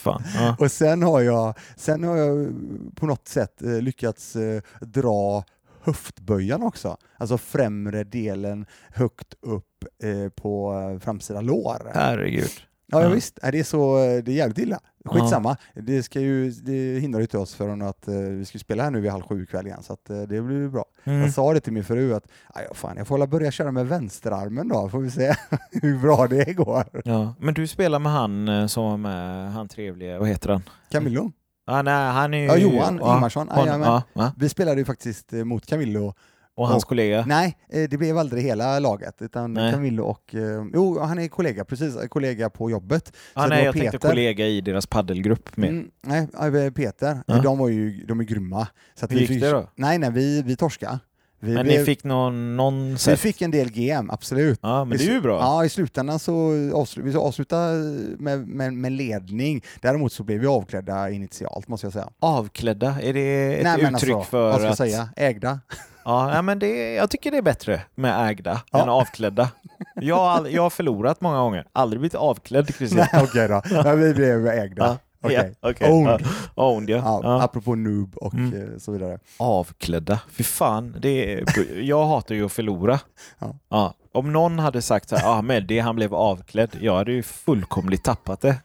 Och 0.58 0.72
sen 0.72 1.02
har 1.02 1.20
jag, 1.20 1.55
sen 1.76 2.05
har 2.05 2.17
jag 2.17 2.49
på 2.94 3.06
något 3.06 3.28
sätt 3.28 3.62
eh, 3.62 3.70
lyckats 3.81 4.37
dra 4.81 5.44
höftböjan 5.82 6.62
också. 6.62 6.97
Alltså 7.17 7.38
främre 7.38 8.05
delen 8.05 8.67
högt 8.94 9.35
upp 9.41 9.85
eh, 10.03 10.29
på 10.29 10.75
framsida 11.03 11.41
lår. 11.41 11.91
Herregud. 11.94 12.50
Ja, 12.93 13.00
ja. 13.00 13.09
Ja. 13.09 13.15
visst, 13.15 13.38
det 13.53 13.59
är, 13.59 13.65
så, 13.65 13.97
det 13.97 14.32
är 14.32 14.37
jävligt 14.37 14.59
illa. 14.59 14.81
Skitsamma, 15.05 15.56
det, 15.75 16.03
ska 16.03 16.21
ju, 16.21 16.50
det 16.50 17.00
hindrar 17.00 17.21
ju 17.21 17.25
inte 17.25 17.38
oss 17.38 17.55
från 17.55 17.82
att 17.82 18.09
eh, 18.09 18.15
vi 18.15 18.44
ska 18.44 18.59
spela 18.59 18.82
här 18.82 18.91
nu 18.91 19.00
vid 19.00 19.11
halv 19.11 19.23
sju 19.23 19.43
ikväll 19.43 19.67
igen, 19.67 19.82
så 19.82 19.93
att, 19.93 20.11
eh, 20.11 20.23
det 20.23 20.43
blir 20.43 20.69
bra. 20.69 20.85
Mm. 21.05 21.21
Jag 21.21 21.32
sa 21.32 21.55
det 21.55 21.61
till 21.61 21.73
min 21.73 21.85
fru 21.85 22.15
att 22.15 22.25
"Aj, 22.49 22.65
ja, 22.69 22.75
fan, 22.75 22.97
jag 22.97 23.06
får 23.06 23.15
hålla 23.15 23.27
börja 23.27 23.50
köra 23.50 23.73
med 23.73 23.88
vänsterarmen 23.88 24.69
då, 24.69 24.88
får 24.88 24.99
vi 25.00 25.11
se 25.11 25.35
hur 25.82 25.99
bra 25.99 26.27
det 26.27 26.53
går. 26.56 26.85
Ja. 27.05 27.35
Men 27.41 27.55
du 27.55 27.67
spelar 27.67 27.99
med 27.99 28.12
han 28.12 28.49
eh, 28.49 28.67
som 28.67 28.85
var 28.85 28.97
med, 28.97 29.53
han 29.53 29.69
trevliga, 29.69 30.19
vad 30.19 30.29
heter 30.29 30.49
han? 30.49 30.62
Camillo, 30.91 31.32
Ah, 31.66 31.82
nej, 31.82 32.12
han 32.12 32.34
är 32.34 32.38
ju... 32.38 32.44
Ja, 32.46 32.56
Johan 32.56 32.98
ja, 33.02 33.14
Ingmarsson. 33.16 33.48
Jajamän. 33.56 33.88
ja, 33.88 34.02
va? 34.12 34.32
vi 34.36 34.48
spelade 34.48 34.80
ju 34.80 34.84
faktiskt 34.84 35.32
eh, 35.32 35.44
mot 35.44 35.66
Camillo. 35.66 36.14
Och 36.56 36.68
hans 36.68 36.84
Och- 36.84 36.88
kollega? 36.88 37.24
Nej, 37.26 37.56
eh, 37.72 37.88
det 37.90 37.96
blev 37.98 38.18
aldrig 38.18 38.42
hela 38.44 38.78
laget, 38.78 39.22
utan 39.22 39.52
Nej. 39.54 39.72
Camillo 39.72 40.04
och... 40.04 40.34
eh, 40.34 40.64
Jo, 40.74 40.98
han 41.00 41.19
är 41.19 41.29
kollega, 41.29 41.64
precis, 41.64 41.94
kollega 42.08 42.50
på 42.50 42.70
jobbet. 42.70 43.12
ah, 43.34 43.43
det 43.43 43.48
nej, 43.48 43.64
jag 43.64 43.74
tänkte 43.74 43.90
Peter. 43.90 44.08
kollega 44.08 44.46
i 44.46 44.60
deras 44.60 44.86
paddelgrupp 44.86 45.56
med. 45.56 45.69
Mm, 45.69 45.90
nej, 46.00 46.70
Peter, 46.72 47.43
de 47.43 47.58
var 47.58 47.69
ju 47.69 48.05
de 48.05 48.20
är 48.20 48.24
grymma. 48.24 48.67
Så 48.94 49.06
Hur 49.06 49.14
vi 49.14 49.20
gick 49.20 49.29
fick, 49.29 49.40
det 49.40 49.50
då? 49.50 49.70
Nej, 49.74 49.98
nej, 49.98 50.10
vi, 50.10 50.43
vi 50.43 50.56
torskade. 50.56 50.98
Vi, 51.43 51.55
Men 51.55 51.67
blev- 51.67 51.79
ni 51.79 51.85
fick 51.85 52.05
någon, 52.05 52.56
någon 52.56 52.91
vi 52.93 52.99
set? 52.99 53.20
fick 53.20 53.43
en 53.43 53.51
del 53.51 53.70
GM, 53.70 54.11
absolut. 54.11 54.59
Ja, 54.63 54.85
men 54.85 54.99
det 54.99 55.05
är 55.05 55.13
ju 55.13 55.20
bra. 55.20 55.39
Ja, 55.41 55.65
i 55.65 55.69
slutändan 55.69 56.19
så 56.19 56.53
avslut, 56.75 57.05
vi 57.06 57.17
avslutade 57.17 57.75
med, 58.19 58.49
med, 58.49 58.73
med 58.73 58.93
ledning. 58.93 59.63
Däremot 59.81 60.13
så 60.13 60.23
blev 60.23 60.41
vi 60.41 60.47
avklädda 60.47 61.11
initialt, 61.11 61.69
måste 61.69 61.87
jag 61.87 61.93
säga. 61.93 62.09
Avklädda, 62.20 62.97
är 63.03 63.13
det 63.13 63.55
ett 63.56 63.63
Nej, 63.65 63.75
uttryck 63.75 64.15
alltså, 64.15 64.23
för 64.31 64.43
vad 64.43 64.55
ska 64.55 64.63
jag 64.65 64.70
att... 64.70 64.77
säga? 64.79 65.09
Ägda. 65.17 65.61
Ja, 66.05 66.43
men 66.43 66.59
det, 66.59 66.94
jag 66.94 67.11
tycker 67.11 67.31
det 67.31 67.37
är 67.39 67.43
bättre 67.43 67.81
med 67.94 68.31
ägda 68.31 68.61
Ja. 68.70 68.82
än 68.82 68.89
avklädda. 68.89 69.51
Jag 69.94 70.17
har, 70.17 70.29
all, 70.31 70.53
jag 70.53 70.63
har 70.63 70.70
förlorat 70.70 71.20
många 71.20 71.39
gånger, 71.39 71.67
aldrig 71.73 72.01
blivit 72.01 72.15
avklädd 72.15 72.75
Christian. 72.75 73.06
Nej, 73.13 73.23
okej 73.25 73.49
då. 73.49 73.63
Men 73.85 74.01
vi 74.01 74.15
blev 74.15 74.47
ägda. 74.47 74.85
Ja, 74.87 74.97
Okej. 75.22 75.55
ja, 75.60 75.70
okej. 75.70 75.91
Owned. 75.93 76.20
Ja, 76.56 76.67
owned 76.69 76.91
ja. 76.91 76.96
Ja, 76.96 77.20
Ja. 77.22 77.43
Apropå 77.43 77.74
noob 77.74 78.17
och 78.17 78.34
Mm. 78.34 78.62
eh, 78.72 78.79
så 78.79 78.93
vidare. 78.93 79.19
Avklädda, 79.39 80.20
fy 80.31 80.44
fan. 80.44 80.96
Det 81.00 81.32
är, 81.34 81.44
jag 81.82 82.06
hatar 82.06 82.34
ju 82.34 82.44
att 82.44 82.53
förlora. 82.53 83.00
Ja. 83.39 83.55
Ja. 83.69 83.94
Om 84.12 84.32
någon 84.32 84.58
hade 84.58 84.82
sagt 84.82 85.08
så 85.08 85.17
här, 85.17 85.29
ah, 85.39 85.43
med 85.43 85.65
det 85.67 85.79
han 85.79 85.96
blev 85.96 86.15
avklädd, 86.15 86.70
jag 86.81 86.96
hade 86.96 87.12
ju 87.12 87.22
fullkomligt 87.22 88.05
tappat 88.05 88.41
det. 88.41 88.56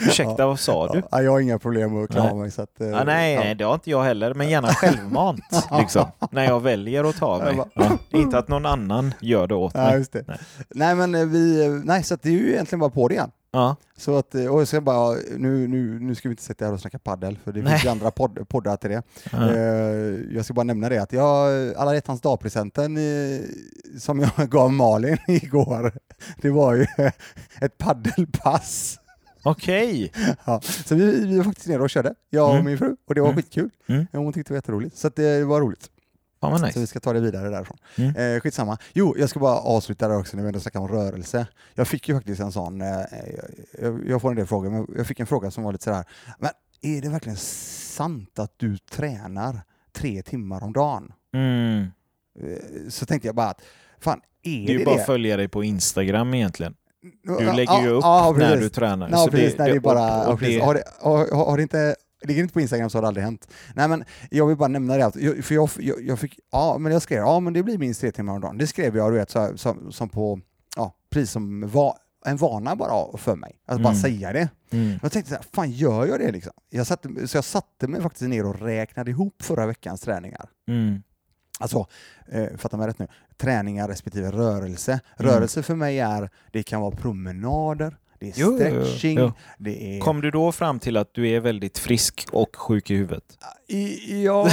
Ursäkta, 0.00 0.46
vad 0.46 0.58
sa 0.60 0.92
du? 0.92 1.02
Ja, 1.10 1.22
jag 1.22 1.30
har 1.30 1.40
inga 1.40 1.58
problem 1.58 2.04
att 2.04 2.10
klara 2.10 2.26
Nej. 2.26 2.34
mig. 2.34 2.50
Så 2.50 2.62
att, 2.62 2.80
eh, 2.80 3.00
Ah, 3.00 3.04
nej, 3.04 3.34
ja. 3.34 3.54
det 3.54 3.64
har 3.64 3.74
inte 3.74 3.90
jag 3.90 4.02
heller, 4.02 4.34
men 4.34 4.48
gärna 4.50 4.68
självmant. 4.68 5.44
liksom, 5.78 6.06
när 6.30 6.44
jag 6.44 6.60
väljer 6.60 7.04
att 7.04 7.16
ta 7.16 7.38
mig. 7.38 7.56
Jag 7.56 7.68
Ja. 7.74 8.18
Inte 8.18 8.38
att 8.38 8.48
någon 8.48 8.66
annan 8.66 9.14
gör 9.20 9.46
det 9.46 9.54
åt 9.54 9.72
Ja, 9.74 9.80
mig. 9.84 10.04
det. 10.12 10.24
Nej. 10.28 10.38
Nej. 10.74 10.94
men 10.94 11.14
eh, 11.14 11.26
vi, 11.26 11.64
eh, 11.66 11.70
nej, 11.72 12.02
så 12.02 12.16
det 12.22 12.28
är 12.28 12.32
ju 12.32 12.52
egentligen 12.52 12.80
bara 12.80 12.90
på 12.90 13.08
det 13.08 13.14
igen. 13.14 13.30
Ja. 13.54 13.76
Så 13.96 14.16
att, 14.18 14.34
eh, 14.34 14.46
och 14.46 14.60
jag 14.60 14.68
ska 14.68 14.80
bara, 14.80 15.14
nu, 15.36 15.68
nu, 15.68 15.98
nu 16.00 16.14
ska 16.14 16.28
vi 16.28 16.32
inte 16.32 16.42
sitta 16.42 16.64
här 16.64 16.72
och 16.72 16.80
snacka 16.80 16.98
paddel 16.98 17.38
för 17.44 17.52
det 17.52 17.62
Nej. 17.62 17.72
finns 17.72 17.84
ju 17.84 17.88
andra 17.88 18.10
podd, 18.10 18.48
poddar 18.48 18.76
till 18.76 18.90
det. 18.90 19.02
Ja. 19.32 19.52
Eh, 19.54 20.34
jag 20.36 20.44
ska 20.44 20.54
bara 20.54 20.62
nämna 20.64 20.88
det 20.88 20.98
att 20.98 21.12
jag, 21.12 21.74
alla 21.74 21.94
hjärtans 21.94 22.20
dag-presenten 22.20 22.96
eh, 22.96 23.40
som 23.98 24.18
jag 24.20 24.30
gav 24.50 24.72
Malin 24.72 25.16
igår, 25.28 25.92
det 26.42 26.50
var 26.50 26.74
ju 26.74 26.86
ett 27.60 27.78
paddelpass. 27.78 28.98
Okej. 29.42 30.12
Ja, 30.44 30.60
så 30.60 30.94
vi, 30.94 31.26
vi 31.26 31.36
var 31.36 31.44
faktiskt 31.44 31.68
nere 31.68 31.82
och 31.82 31.90
körde, 31.90 32.14
jag 32.30 32.48
och 32.48 32.54
Mm. 32.54 32.64
min 32.66 32.78
fru, 32.78 32.96
och 33.08 33.14
det 33.14 33.20
var 33.20 33.28
Mm. 33.28 33.42
skitkul. 33.42 33.70
Mm. 33.86 34.06
Hon 34.12 34.32
tyckte 34.32 34.50
det 34.50 34.54
var 34.54 34.58
jätteroligt, 34.58 34.96
så 34.96 35.08
det 35.08 35.44
var 35.44 35.60
roligt. 35.60 35.90
Fan 36.44 36.50
vad 36.50 36.60
Så 36.60 36.66
nice. 36.66 36.80
vi 36.80 36.86
ska 36.86 37.00
ta 37.00 37.12
det 37.12 37.20
vidare 37.20 37.48
därifrån. 37.50 37.76
Mm. 37.96 38.16
Eh, 38.36 38.40
skitsamma. 38.40 38.78
Jo, 38.92 39.14
jag 39.18 39.28
ska 39.30 39.40
bara 39.40 39.58
avsluta 39.58 40.08
där 40.08 40.16
också 40.18 40.36
när 40.36 40.42
vi 40.44 40.48
ändå 40.48 40.60
snackar 40.60 40.80
om 40.80 40.88
rörelse. 40.88 41.46
Jag 41.74 41.88
fick 41.88 42.08
ju 42.08 42.14
faktiskt 42.14 42.40
en 42.40 42.52
sån, 42.52 42.80
eh, 42.80 42.86
jag, 43.82 44.00
jag 44.08 44.20
får 44.22 44.30
en 44.30 44.36
del 44.36 44.46
frågor, 44.46 44.70
men 44.70 44.86
jag 44.96 45.06
fick 45.06 45.20
en 45.20 45.26
fråga 45.26 45.50
som 45.50 45.64
var 45.64 45.72
lite 45.72 45.84
sådär, 45.84 46.04
men 46.38 46.50
är 46.82 47.02
det 47.02 47.08
verkligen 47.08 47.36
sant 47.36 48.38
att 48.38 48.52
du 48.56 48.78
tränar 48.78 49.60
tre 49.92 50.22
timmar 50.22 50.62
om 50.64 50.72
dagen? 50.72 51.12
Mm. 51.34 51.82
Eh, 52.40 52.88
Så 52.88 53.06
tänkte 53.06 53.28
jag 53.28 53.34
bara 53.34 53.48
att 53.50 53.60
fan 54.00 54.20
är 54.42 54.50
Det 54.50 54.62
är 54.64 54.66
det 54.66 54.72
ju 54.72 54.84
bara 54.84 54.94
det? 54.94 55.00
att 55.00 55.06
följa 55.06 55.36
dig 55.36 55.48
på 55.48 55.64
Instagram 55.64 56.34
egentligen. 56.34 56.74
Du 57.22 57.44
Ja, 57.44 57.52
lägger 57.52 57.80
ju 57.82 57.86
ja, 57.88 57.90
upp 57.94 58.02
ja, 58.04 58.34
när 58.38 58.46
precis. 58.48 58.60
du 58.64 58.68
tränar. 58.68 59.08
Ja, 59.10 59.16
Så 59.16 59.30
precis. 59.30 59.58
Nej, 59.58 59.70
det 59.70 59.76
är 59.76 59.80
bara... 59.80 60.20
och- 60.20 60.26
och 60.26 60.32
ja, 60.32 60.36
precis. 60.36 60.58
det- 60.58 60.64
Har, 60.64 60.74
det, 60.74 60.82
har, 61.00 61.44
har 61.46 61.56
det 61.56 61.62
inte... 61.62 61.96
Ligger 62.24 62.42
inte 62.42 62.54
på 62.54 62.60
Instagram 62.60 62.90
så 62.90 62.98
har 62.98 63.02
det 63.02 63.08
aldrig 63.08 63.24
hänt. 63.24 63.48
Nej 63.74 63.88
men 63.88 64.04
jag 64.30 64.46
vill 64.46 64.56
bara 64.56 64.68
nämna 64.68 64.96
det, 64.96 65.06
att, 65.06 65.16
jag- 65.16 65.44
för 65.44 65.54
jag, 65.54 65.70
jag, 65.78 66.02
jag 66.02 66.18
fick, 66.18 66.38
ja 66.52 66.78
men 66.78 66.92
jag 66.92 67.02
skrev, 67.02 67.18
ja 67.18 67.40
men 67.40 67.52
det 67.52 67.62
blir 67.62 67.78
minst 67.78 68.00
tre 68.00 68.12
timmar 68.12 68.32
om 68.34 68.40
dagen. 68.40 68.58
Det 68.58 68.66
skrev 68.66 68.96
jag 68.96 69.12
du 69.12 69.16
vet, 69.18 69.30
så 69.30 69.40
här, 69.40 69.56
som, 69.56 69.92
som 69.92 70.08
på, 70.08 70.40
ja 70.76 70.94
precis 71.10 71.30
som 71.30 71.68
va, 71.68 71.96
en 72.26 72.36
vana 72.36 72.76
bara 72.76 73.16
för 73.18 73.36
mig. 73.36 73.58
Att 73.66 73.80
bara 73.80 73.88
Mm. 73.88 74.02
säga 74.02 74.32
det. 74.32 74.48
Mm. 74.70 74.98
Jag 75.02 75.12
tänkte 75.12 75.30
så 75.30 75.36
här, 75.36 75.44
fan 75.52 75.70
gör 75.70 76.06
jag 76.06 76.20
det 76.20 76.32
liksom? 76.32 76.52
Jag 76.70 76.86
satte, 76.86 77.28
så 77.28 77.36
jag 77.36 77.44
satte 77.44 77.88
mig 77.88 78.02
faktiskt 78.02 78.28
ner 78.28 78.46
och 78.46 78.60
räknade 78.60 79.10
ihop 79.10 79.42
förra 79.42 79.66
veckans 79.66 80.00
träningar. 80.00 80.48
Mm. 80.68 81.02
Alltså, 81.60 81.86
eh, 82.28 82.56
fatta 82.56 82.76
mig 82.76 82.88
rätt 82.88 82.98
nu, 82.98 83.08
träningar 83.36 83.88
respektive 83.88 84.30
rörelse. 84.30 85.00
Mm. 85.18 85.32
Rörelse 85.32 85.62
för 85.62 85.74
mig 85.74 85.98
är, 86.00 86.30
det 86.52 86.62
kan 86.62 86.80
vara 86.80 86.90
promenader, 86.96 87.96
det 88.24 88.40
är 88.40 88.40
Jo, 88.40 88.58
jo, 88.60 88.66
jo, 88.74 88.84
stretching, 88.84 89.18
jo. 89.18 89.32
det 89.58 89.96
är... 89.96 90.00
Kom 90.00 90.20
du 90.20 90.30
då 90.30 90.52
fram 90.52 90.78
till 90.78 90.96
att 90.96 91.14
du 91.14 91.28
är 91.28 91.40
väldigt 91.40 91.78
frisk 91.78 92.26
och 92.32 92.56
sjuk 92.56 92.90
i 92.90 92.94
huvudet? 92.94 93.24
Ja, 94.24 94.48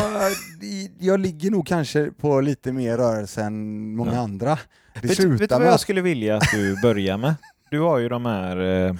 jag 0.99 1.19
ligger 1.19 1.51
nog 1.51 1.67
kanske 1.67 2.11
på 2.11 2.41
lite 2.41 2.71
mer 2.71 2.97
rörelse 2.97 3.41
än 3.41 3.95
många 3.95 4.13
Ja. 4.13 4.19
andra. 4.19 4.57
Det 5.01 5.07
Vet, 5.07 5.19
vet 5.19 5.49
du 5.49 5.55
vad 5.55 5.67
jag 5.67 5.79
skulle 5.79 6.01
vilja 6.01 6.35
att 6.37 6.51
du 6.53 6.81
börjar 6.81 7.17
med? 7.17 7.35
Du 7.71 7.79
har 7.79 7.97
ju 7.97 8.09
de 8.09 8.25
här 8.25 8.87
eh, 8.87 8.93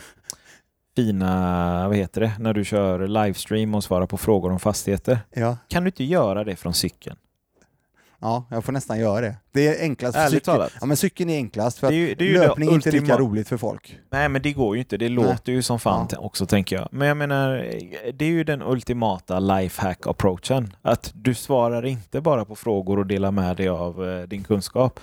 fina, 0.95 1.87
vad 1.87 1.97
heter 1.97 2.21
det, 2.21 2.31
när 2.39 2.53
du 2.53 2.65
kör 2.65 3.07
livestream 3.07 3.75
och 3.75 3.83
svarar 3.83 4.07
på 4.07 4.17
frågor 4.17 4.51
om 4.51 4.59
fastigheter. 4.59 5.19
Ja, 5.33 5.57
Kan 5.67 5.83
du 5.83 5.87
inte 5.87 6.03
göra 6.03 6.43
det 6.43 6.55
från 6.55 6.73
cykeln? 6.73 7.15
Ja, 8.21 8.45
jag 8.49 8.63
får 8.65 8.71
nästan 8.73 8.99
göra 8.99 9.21
det. 9.21 9.35
Det 9.51 9.67
är 9.67 9.81
enklast 9.83 10.15
för 10.15 10.21
Ärligt 10.23 10.31
cykeln. 10.33 10.55
talat. 10.57 10.71
Ja, 10.81 10.85
men 10.85 10.97
cykeln 10.97 11.29
är 11.29 11.35
enklast 11.37 11.79
för 11.79 11.87
Det 11.87 11.93
är 11.93 11.97
ju, 11.97 12.15
det 12.15 12.23
är 12.23 12.27
ju 12.27 12.33
löpning 12.39 12.69
är 12.69 12.73
inte 12.73 12.91
lika 12.91 13.17
roligt 13.17 13.47
för 13.47 13.57
folk. 13.57 13.97
Nej 14.09 14.29
men 14.29 14.41
det 14.41 14.51
går 14.53 14.75
ju 14.75 14.79
inte, 14.81 14.97
det 14.97 15.09
låter 15.09 15.51
ju 15.51 15.61
som 15.61 15.79
fan 15.79 16.07
Ja. 16.11 16.17
också 16.17 16.45
tänker 16.45 16.75
jag. 16.75 16.87
Men 16.91 17.07
jag 17.07 17.17
menar, 17.17 17.49
det 18.13 18.25
är 18.25 18.29
ju 18.29 18.43
den 18.43 18.61
ultimata 18.61 19.39
lifehack-approachen. 19.39 20.67
Att 20.81 21.11
du 21.15 21.33
svarar 21.33 21.85
inte 21.85 22.21
bara 22.21 22.45
på 22.45 22.55
frågor 22.55 22.99
och 22.99 23.05
delar 23.05 23.31
med 23.31 23.57
dig 23.57 23.67
av 23.69 24.09
eh, 24.09 24.21
din 24.27 24.43
kunskap. 24.43 24.99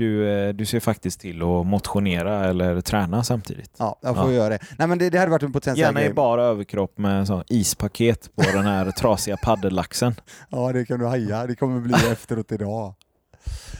Du, 0.00 0.28
eh, 0.32 0.48
du 0.54 0.64
ser 0.66 0.80
faktiskt 0.80 1.20
till 1.20 1.42
att 1.42 1.66
motionera 1.66 2.44
eller 2.44 2.80
träna 2.80 3.22
samtidigt. 3.24 3.70
Ja, 3.78 3.98
jag 4.02 4.16
får 4.16 4.30
Ja. 4.30 4.32
göra 4.36 4.48
det. 4.48 4.58
Nej 4.78 4.88
men 4.88 4.98
det, 4.98 5.10
det 5.10 5.18
hade 5.18 5.30
varit 5.30 5.42
en 5.42 5.52
potentiell 5.52 5.86
Gärna 5.86 6.00
i 6.00 6.04
grej. 6.04 6.14
bara 6.14 6.42
överkropp 6.44 6.98
med 6.98 7.26
sån 7.26 7.44
ispaket 7.48 8.30
på 8.36 8.42
den 8.42 8.64
här 8.66 8.90
trasiga 9.00 9.36
paddellaxen. 9.36 10.14
Ja, 10.50 10.72
det 10.72 10.84
kan 10.84 10.98
du 10.98 11.06
haja. 11.06 11.46
Det 11.46 11.54
kommer 11.54 11.80
bli 11.80 11.94
efteråt 12.12 12.52
idag. 12.52 12.94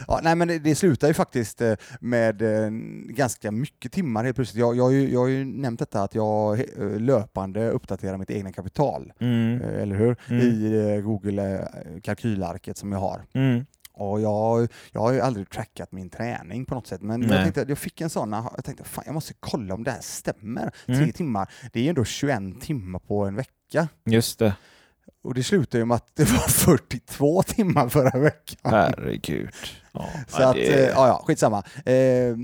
Ja, 0.08 0.20
nej, 0.22 0.34
men 0.36 0.48
det, 0.48 0.58
det 0.58 0.74
slutar 0.74 1.08
ju 1.08 1.14
faktiskt 1.14 1.60
eh, 1.60 1.72
med 2.00 2.42
eh, 2.42 2.70
ganska 3.08 3.50
mycket 3.50 3.92
timmar 3.92 4.24
helt 4.24 4.36
plötsligt. 4.36 4.60
Jag, 4.60 4.76
jag, 4.76 4.84
har 4.84 4.90
ju, 4.90 5.12
jag 5.12 5.20
har 5.20 5.26
ju 5.28 5.44
nämnt 5.44 5.78
detta 5.78 6.02
att 6.02 6.14
jag 6.14 6.62
löpande 6.98 7.70
uppdaterar 7.70 8.16
mitt 8.16 8.30
egna 8.30 8.52
kapital, 8.52 9.12
Mm. 9.20 9.60
eller 9.62 9.96
hur? 9.96 10.16
Mm. 10.28 10.40
I 10.46 11.00
Google 11.04 11.68
kalkylarket 12.02 12.78
som 12.78 12.92
jag 12.92 12.98
har. 12.98 13.22
Mm. 13.32 13.66
Och 13.92 14.20
jag, 14.20 14.68
jag 14.92 15.00
har 15.00 15.12
ju 15.12 15.20
aldrig 15.20 15.50
trackat 15.50 15.92
min 15.92 16.10
träning 16.10 16.64
på 16.64 16.74
något 16.74 16.86
sätt, 16.86 17.02
men 17.02 17.22
jag 17.22 17.30
tänkte 17.42 17.64
jag 17.68 17.78
fick 17.78 18.00
en 18.00 18.10
sån, 18.10 18.32
jag 18.32 18.64
tänkte 18.64 18.84
fan 18.84 19.04
jag 19.06 19.14
måste 19.14 19.34
kolla 19.40 19.74
om 19.74 19.84
det 19.84 19.90
här 19.90 20.00
stämmer. 20.00 20.72
Mm. 20.88 21.00
Tre 21.00 21.12
timmar, 21.12 21.50
det 21.72 21.86
är 21.86 21.88
ändå 21.88 22.04
21 22.04 22.60
timmar 22.60 22.98
på 22.98 23.24
en 23.24 23.34
vecka. 23.36 23.88
Just 24.04 24.38
det. 24.38 24.54
Och 25.22 25.34
det 25.34 25.42
slutade 25.42 25.78
ju 25.78 25.84
med 25.84 25.94
att 25.94 26.16
det 26.16 26.24
var 26.24 26.48
42 26.48 27.42
timmar 27.42 27.88
förra 27.88 28.18
veckan. 28.18 28.72
Herregud. 28.72 29.48
Ja, 29.92 30.08
Så 30.28 30.42
att, 30.42 30.54
det- 30.54 30.84
eh, 30.84 30.88
ja, 30.90 31.06
ja, 31.06 31.22
skitsamma. 31.26 31.62
Eh, 31.84 32.36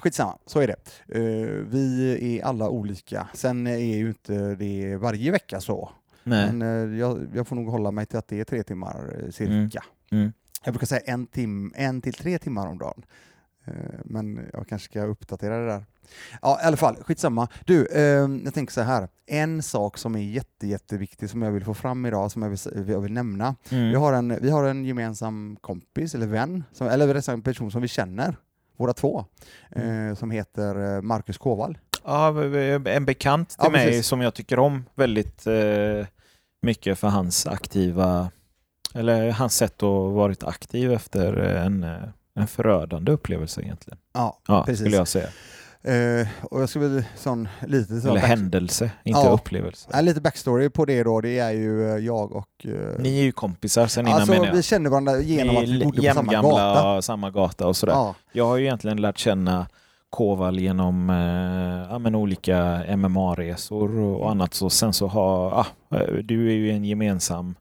skitsamma, 0.00 0.38
så 0.46 0.60
är 0.60 0.66
det. 0.66 0.76
Eh, 1.08 1.48
vi 1.70 2.18
är 2.40 2.44
alla 2.44 2.68
olika. 2.68 3.28
Sen 3.34 3.66
är 3.66 3.76
ju 3.76 4.08
inte 4.08 4.54
det 4.54 4.96
varje 4.96 5.30
vecka 5.30 5.60
så. 5.60 5.90
nej. 6.24 6.52
Men 6.52 6.62
eh, 6.92 6.98
jag, 6.98 7.26
jag 7.34 7.46
får 7.48 7.56
nog 7.56 7.68
hålla 7.68 7.90
mig 7.90 8.06
till 8.06 8.18
att 8.18 8.28
det 8.28 8.40
är 8.40 8.44
tre 8.44 8.62
timmar 8.62 9.22
eh, 9.24 9.30
cirka. 9.30 9.84
Mm. 10.10 10.22
Mm. 10.22 10.32
Jag 10.64 10.74
brukar 10.74 10.86
säga 10.86 11.00
en, 11.04 11.26
tim, 11.26 11.72
en 11.76 12.00
till 12.02 12.14
tre 12.14 12.38
timmar 12.38 12.66
om 12.66 12.78
dagen. 12.78 13.02
Eh, 13.64 13.72
men 14.04 14.40
jag 14.52 14.68
kanske 14.68 14.84
ska 14.90 15.02
uppdatera 15.04 15.58
det 15.58 15.66
där. 15.66 15.84
Ja, 16.42 16.58
i 16.62 16.64
alla 16.66 16.76
fall, 16.76 16.96
skitsamma. 16.96 17.48
Du, 17.64 17.86
eh, 17.86 18.02
jag 18.44 18.54
tänker 18.54 18.72
så 18.72 18.80
här. 18.80 19.08
En 19.26 19.62
sak 19.62 19.98
som 19.98 20.14
är 20.14 20.20
jätte, 20.20 20.66
jätteviktig 20.66 21.30
som 21.30 21.42
jag 21.42 21.50
vill 21.52 21.64
få 21.64 21.74
fram 21.74 22.06
idag, 22.06 22.30
som 22.30 22.42
jag 22.42 22.50
vill, 22.50 22.88
jag 22.88 23.00
vill 23.00 23.12
nämna. 23.12 23.54
Mm. 23.70 23.88
Vi, 23.88 23.94
har 23.94 24.12
en, 24.12 24.38
vi 24.42 24.50
har 24.50 24.64
en 24.64 24.84
gemensam 24.84 25.56
kompis, 25.60 26.14
eller 26.14 26.26
vän, 26.26 26.64
som, 26.72 26.86
eller 26.86 27.06
rättare 27.06 27.22
sagt 27.22 27.34
en 27.34 27.42
person 27.42 27.70
som 27.70 27.82
vi 27.82 27.88
känner, 27.88 28.36
båda 28.76 28.92
två, 28.92 29.24
Mm. 29.70 30.08
eh, 30.08 30.14
som 30.14 30.30
heter 30.30 30.96
eh, 30.96 31.02
Marcus 31.02 31.38
Kåvall. 31.38 31.78
Ja, 32.04 32.44
en 32.86 33.04
bekant 33.04 33.48
till 33.48 33.58
Ja, 33.62 33.70
mig 33.70 34.02
som 34.02 34.20
jag 34.20 34.34
tycker 34.34 34.58
om 34.58 34.84
väldigt 34.94 35.46
eh, 35.46 36.06
mycket 36.62 36.98
för 36.98 37.08
hans 37.08 37.46
aktiva, 37.46 38.30
eller 38.94 39.30
hans 39.30 39.56
sätt 39.56 39.82
att 39.82 40.12
varit 40.12 40.44
aktiv 40.44 40.92
efter 40.92 41.36
en, 41.36 41.86
en 42.34 42.46
förödande 42.46 43.12
upplevelse 43.12 43.60
egentligen. 43.62 43.98
Ja, 44.14 44.38
Ja, 44.48 44.62
Precis. 44.66 44.80
skulle 44.80 44.96
jag 44.96 45.08
säga. 45.08 45.28
eh, 45.82 46.28
och 46.42 46.62
jag 46.62 46.68
skulle 46.68 46.88
väl 46.88 47.04
sån 47.16 47.48
lite 47.66 48.00
så 48.00 48.08
Eller 48.08 48.20
händelse, 48.20 48.90
inte 49.04 49.20
Ja. 49.20 49.28
upplevelse. 49.30 49.88
Ja, 49.92 50.00
lite 50.00 50.20
backstory 50.20 50.68
på 50.70 50.84
det 50.84 51.02
då, 51.02 51.20
det 51.20 51.38
är 51.38 51.50
ju 51.50 51.90
eh, 51.90 51.96
jag 51.96 52.32
och... 52.32 52.48
eh, 52.64 52.98
Ni 52.98 53.18
är 53.18 53.22
ju 53.22 53.32
kompisar 53.32 53.86
sen 53.86 54.06
innan 54.06 54.16
alltså, 54.20 54.32
menar 54.32 54.46
jag. 54.46 54.54
vi 54.54 54.62
känner 54.62 54.90
varandra 54.90 55.18
genom 55.20 55.56
att 55.56 55.62
vi 55.68 55.84
bodde 55.84 55.96
på 56.08 56.14
samma 56.14 56.32
gata. 56.32 57.02
samma 57.02 57.30
gata 57.30 57.66
och 57.66 57.76
sådär. 57.76 57.92
Ja, 57.92 58.14
Jag 58.32 58.46
har 58.46 58.56
ju 58.56 58.64
egentligen 58.64 59.00
lärt 59.00 59.18
känna 59.18 59.66
Koval 60.10 60.58
genom 60.60 61.10
eh, 61.10 61.90
ja, 61.92 61.98
men 61.98 62.14
olika 62.14 62.82
MMA-resor 62.96 63.98
och 63.98 64.30
annat. 64.30 64.54
Så 64.54 64.70
sen 64.70 64.92
så 64.92 65.06
har, 65.06 65.50
ah, 65.60 65.66
du 66.22 66.48
är 66.50 66.54
ju 66.54 66.70
en 66.70 66.84
gemensam 66.84 67.54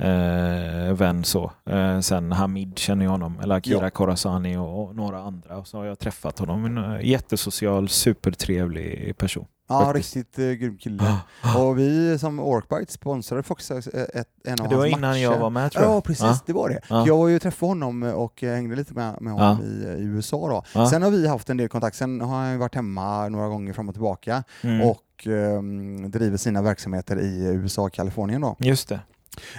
eh, 0.00 0.94
vän 0.94 1.24
så. 1.24 1.52
Eh, 1.70 2.00
sen 2.00 2.32
Hamid 2.32 2.78
känner 2.78 3.04
jag 3.04 3.12
honom, 3.12 3.40
eller 3.42 3.54
Akira 3.54 3.82
Ja. 3.82 3.90
Khorasani 3.90 4.56
och, 4.56 4.84
och 4.84 4.96
några 4.96 5.18
andra. 5.22 5.56
Och 5.58 5.66
så 5.66 5.78
har 5.78 5.84
jag 5.84 5.98
träffat 5.98 6.38
honom. 6.38 6.64
En 6.64 6.78
eh, 6.94 7.06
jättesocial, 7.06 7.88
supertrevlig 7.88 9.18
person. 9.18 9.46
ja 9.68 9.84
Faktiskt. 9.84 10.16
riktigt 10.16 10.38
uh, 10.38 10.52
grym 10.52 10.78
kille. 10.78 11.16
Och 11.58 11.78
vi 11.78 12.18
som 12.18 12.40
Orkbite 12.40 12.92
sponsrade 12.92 13.42
faktiskt 13.42 13.70
ett, 13.70 13.86
ett, 14.14 14.28
en 14.44 14.60
av 14.60 14.68
Det 14.68 14.76
var 14.76 14.82
hans 14.82 14.96
innan 14.96 15.10
matcher. 15.10 15.20
jag 15.22 15.38
var 15.38 15.50
med 15.50 15.72
tror 15.72 15.84
jag. 15.84 15.94
Ja, 15.94 16.00
precis, 16.00 16.22
Ja. 16.24 16.38
det 16.46 16.52
var 16.52 16.68
det. 16.68 16.80
Ja. 16.88 17.06
Jag 17.06 17.16
var 17.16 17.28
ju 17.28 17.36
och 17.36 17.42
träffade 17.42 17.70
honom 17.70 18.02
och 18.02 18.42
eh, 18.44 18.54
hängde 18.54 18.76
lite 18.76 18.94
med, 18.94 19.16
med 19.20 19.32
honom 19.32 19.62
i, 19.64 19.66
i 20.02 20.02
USA 20.04 20.48
då. 20.48 20.62
Ja. 20.74 20.90
Sen 20.90 21.02
har 21.02 21.10
vi 21.10 21.28
haft 21.28 21.50
en 21.50 21.56
del 21.56 21.68
kontakt, 21.68 21.96
sen 21.96 22.20
har 22.20 22.36
han 22.36 22.58
varit 22.58 22.74
hemma 22.74 23.28
några 23.28 23.48
gånger 23.48 23.72
fram 23.72 23.88
och 23.88 23.94
tillbaka 23.94 24.44
Mm. 24.62 24.80
och 24.88 25.26
ehm, 25.26 26.10
driver 26.10 26.36
sina 26.36 26.62
verksamheter 26.62 27.20
i 27.20 27.44
USA 27.44 27.82
och 27.82 27.92
Kalifornien 27.92 28.40
då. 28.40 28.56
Just 28.58 28.88
det. 28.88 29.00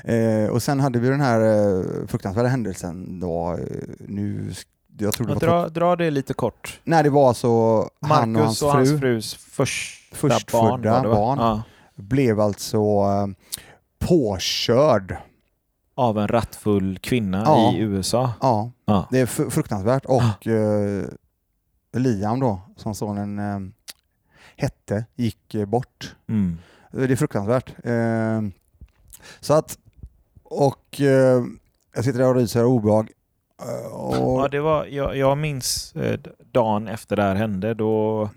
Eh, 0.03 0.49
och 0.49 0.63
sen 0.63 0.79
hade 0.79 0.99
vi 0.99 1.07
den 1.09 1.21
här 1.21 1.41
eh, 1.41 2.07
fruktansvärda 2.07 2.49
händelsen 2.49 3.19
då, 3.19 3.51
eh, 3.59 3.77
nu, 3.99 4.53
jag 4.97 5.13
tror 5.13 5.27
det 5.27 5.33
var 5.33 5.39
dra, 5.41 5.69
dra 5.69 5.95
det 5.95 6.11
lite 6.11 6.33
kort. 6.33 6.79
Nej, 6.83 7.03
det 7.03 7.09
var 7.09 7.27
alltså 7.27 7.49
han 8.01 8.35
och 8.35 8.41
hans 8.43 8.61
Marcus 8.61 8.61
och 8.63 8.71
fru 8.71 8.77
hans 8.77 8.99
frus 8.99 9.35
första 10.11 10.57
barn. 10.57 10.69
var 10.81 11.01
det, 11.01 11.07
va? 11.09 11.15
barn. 11.15 11.37
Ja. 11.39 11.61
blev 11.95 12.39
alltså 12.39 12.77
eh, 12.77 13.27
påkörd. 14.07 15.15
Av 15.95 16.17
en 16.19 16.27
rattfull 16.27 16.97
kvinna 17.01 17.43
Ja. 17.45 17.73
i 17.73 17.79
USA. 17.79 18.33
Ja, 18.41 18.71
Ja. 18.85 19.07
det 19.11 19.19
är 19.19 19.25
fr- 19.25 19.49
fruktansvärt. 19.49 20.05
Och 20.05 20.47
eh, 20.47 21.05
Liam 21.93 22.39
då, 22.39 22.61
som 22.77 22.95
sonen 22.95 23.73
hette, 24.55 25.05
gick 25.15 25.55
bort. 25.67 26.15
Mm. 26.29 26.57
Det 26.91 27.03
är 27.03 27.15
fruktansvärt. 27.15 27.73
Så 29.39 29.53
att, 29.53 29.77
och 30.43 31.01
eh, 31.01 31.43
jag 31.95 32.03
sitter 32.05 32.19
där 32.19 32.27
och 32.29 32.35
ryser 32.35 32.61
av 32.63 32.67
obehag. 32.67 33.09
Eh, 33.61 33.91
och, 33.93 34.15
Ja, 34.15 34.47
det 34.51 34.59
var, 34.59 34.85
jag, 34.85 35.17
jag 35.17 35.37
minns 35.37 35.95
eh, 35.95 36.19
dagen 36.51 36.87
efter 36.87 37.15
det 37.15 37.21
här 37.23 37.35
hände, 37.35 37.73
då 37.73 38.29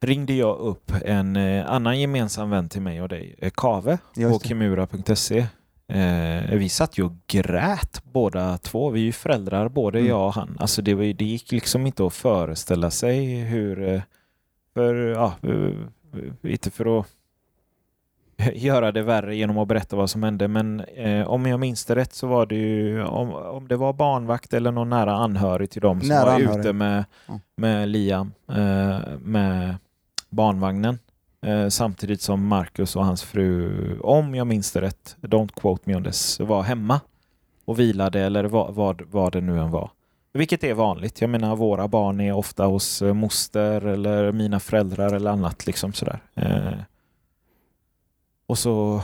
ringde 0.00 0.32
jag 0.34 0.56
upp 0.58 0.92
en 1.04 1.36
eh, 1.36 1.70
annan 1.70 2.00
gemensam 2.00 2.50
vän 2.50 2.68
till 2.68 2.82
mig 2.82 3.02
och 3.02 3.08
dig, 3.08 3.34
eh, 3.38 3.50
Kave, 3.54 3.98
på 4.14 4.38
kimura.se. 4.40 5.46
Eh, 5.88 6.50
vi 6.56 6.68
satt 6.68 6.98
ju 6.98 7.04
och 7.04 7.12
grät 7.26 8.02
båda 8.04 8.58
två. 8.58 8.90
Vi 8.90 9.00
är 9.00 9.04
ju 9.04 9.12
föräldrar, 9.12 9.68
både 9.68 9.98
Mm. 9.98 10.10
jag 10.10 10.26
och 10.26 10.34
han. 10.34 10.56
Alltså 10.60 10.82
det, 10.82 10.94
var, 10.94 11.04
det 11.04 11.24
gick 11.24 11.52
liksom 11.52 11.86
inte 11.86 12.06
att 12.06 12.14
föreställa 12.14 12.90
sig 12.90 13.34
hur... 13.40 13.88
eh, 13.88 14.02
För, 14.74 14.94
ja, 14.94 15.34
inte 16.42 16.70
för 16.70 17.00
att 17.00 17.06
göra 18.54 18.92
det 18.92 19.02
värre 19.02 19.36
genom 19.36 19.58
att 19.58 19.68
berätta 19.68 19.96
vad 19.96 20.10
som 20.10 20.22
hände, 20.22 20.48
men 20.48 20.80
eh, 20.80 21.26
om 21.28 21.46
jag 21.46 21.60
minns 21.60 21.84
det 21.84 21.94
rätt 21.94 22.14
så 22.14 22.26
var 22.26 22.46
det 22.46 22.54
ju, 22.54 23.04
om, 23.04 23.32
om 23.34 23.68
det 23.68 23.76
var 23.76 23.92
barnvakt 23.92 24.54
eller 24.54 24.72
någon 24.72 24.90
nära 24.90 25.12
anhörig 25.16 25.70
till 25.70 25.82
dem 25.82 26.00
som 26.00 26.08
Nära 26.08 26.24
var 26.24 26.32
anhörig. 26.32 26.60
ute 26.60 26.72
med, 26.72 27.04
med 27.56 27.88
Liam, 27.88 28.32
eh, 28.48 28.98
med 29.20 29.76
barnvagnen. 30.30 30.98
Eh, 31.46 31.68
samtidigt 31.68 32.20
som 32.22 32.46
Marcus 32.46 32.96
och 32.96 33.04
hans 33.04 33.22
fru, 33.22 33.98
om 34.00 34.34
jag 34.34 34.46
minns 34.46 34.72
det 34.72 34.80
rätt, 34.80 35.16
don't 35.20 35.60
quote 35.60 35.82
me 35.86 35.96
on 35.96 36.04
this, 36.04 36.40
var 36.40 36.62
hemma 36.62 37.00
och 37.64 37.78
vilade 37.80 38.20
eller 38.20 38.44
vad, 38.44 38.74
vad, 38.74 39.02
vad 39.10 39.32
det 39.32 39.40
nu 39.40 39.58
än 39.60 39.70
var. 39.70 39.90
Vilket 40.34 40.64
är 40.64 40.74
vanligt. 40.74 41.20
Jag 41.20 41.30
menar, 41.30 41.56
våra 41.56 41.88
barn 41.88 42.20
är 42.20 42.32
ofta 42.32 42.64
hos 42.64 43.02
eh, 43.02 43.14
moster 43.14 43.86
eller 43.86 44.32
mina 44.32 44.60
föräldrar 44.60 45.12
eller 45.14 45.30
annat. 45.30 45.66
liksom 45.66 45.92
sådär. 45.92 46.18
Eh, 46.34 46.72
och 48.52 48.58
så 48.58 49.02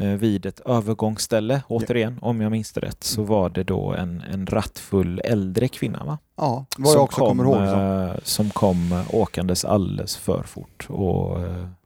eh, 0.00 0.08
vid 0.08 0.46
ett 0.46 0.60
övergångsställe, 0.60 1.62
återigen, 1.68 2.18
om 2.22 2.40
jag 2.40 2.50
minns 2.52 2.72
det 2.72 2.80
rätt, 2.80 3.04
så 3.04 3.22
var 3.22 3.48
det 3.48 3.62
då 3.64 3.94
en, 3.94 4.20
en 4.20 4.46
rattfull 4.46 5.20
äldre 5.24 5.68
kvinna 5.68 6.04
va? 6.04 6.18
Ja, 6.36 6.66
vad 6.78 6.94
jag 6.94 7.02
också 7.02 7.20
kommer 7.20 7.44
ihåg. 7.44 7.54
Så. 7.54 7.80
eh, 7.80 8.14
som 8.22 8.50
kom 8.50 8.92
eh, 8.92 9.14
åkandes 9.14 9.64
alldeles 9.64 10.16
för 10.16 10.42
fort 10.42 10.86
och 10.90 11.38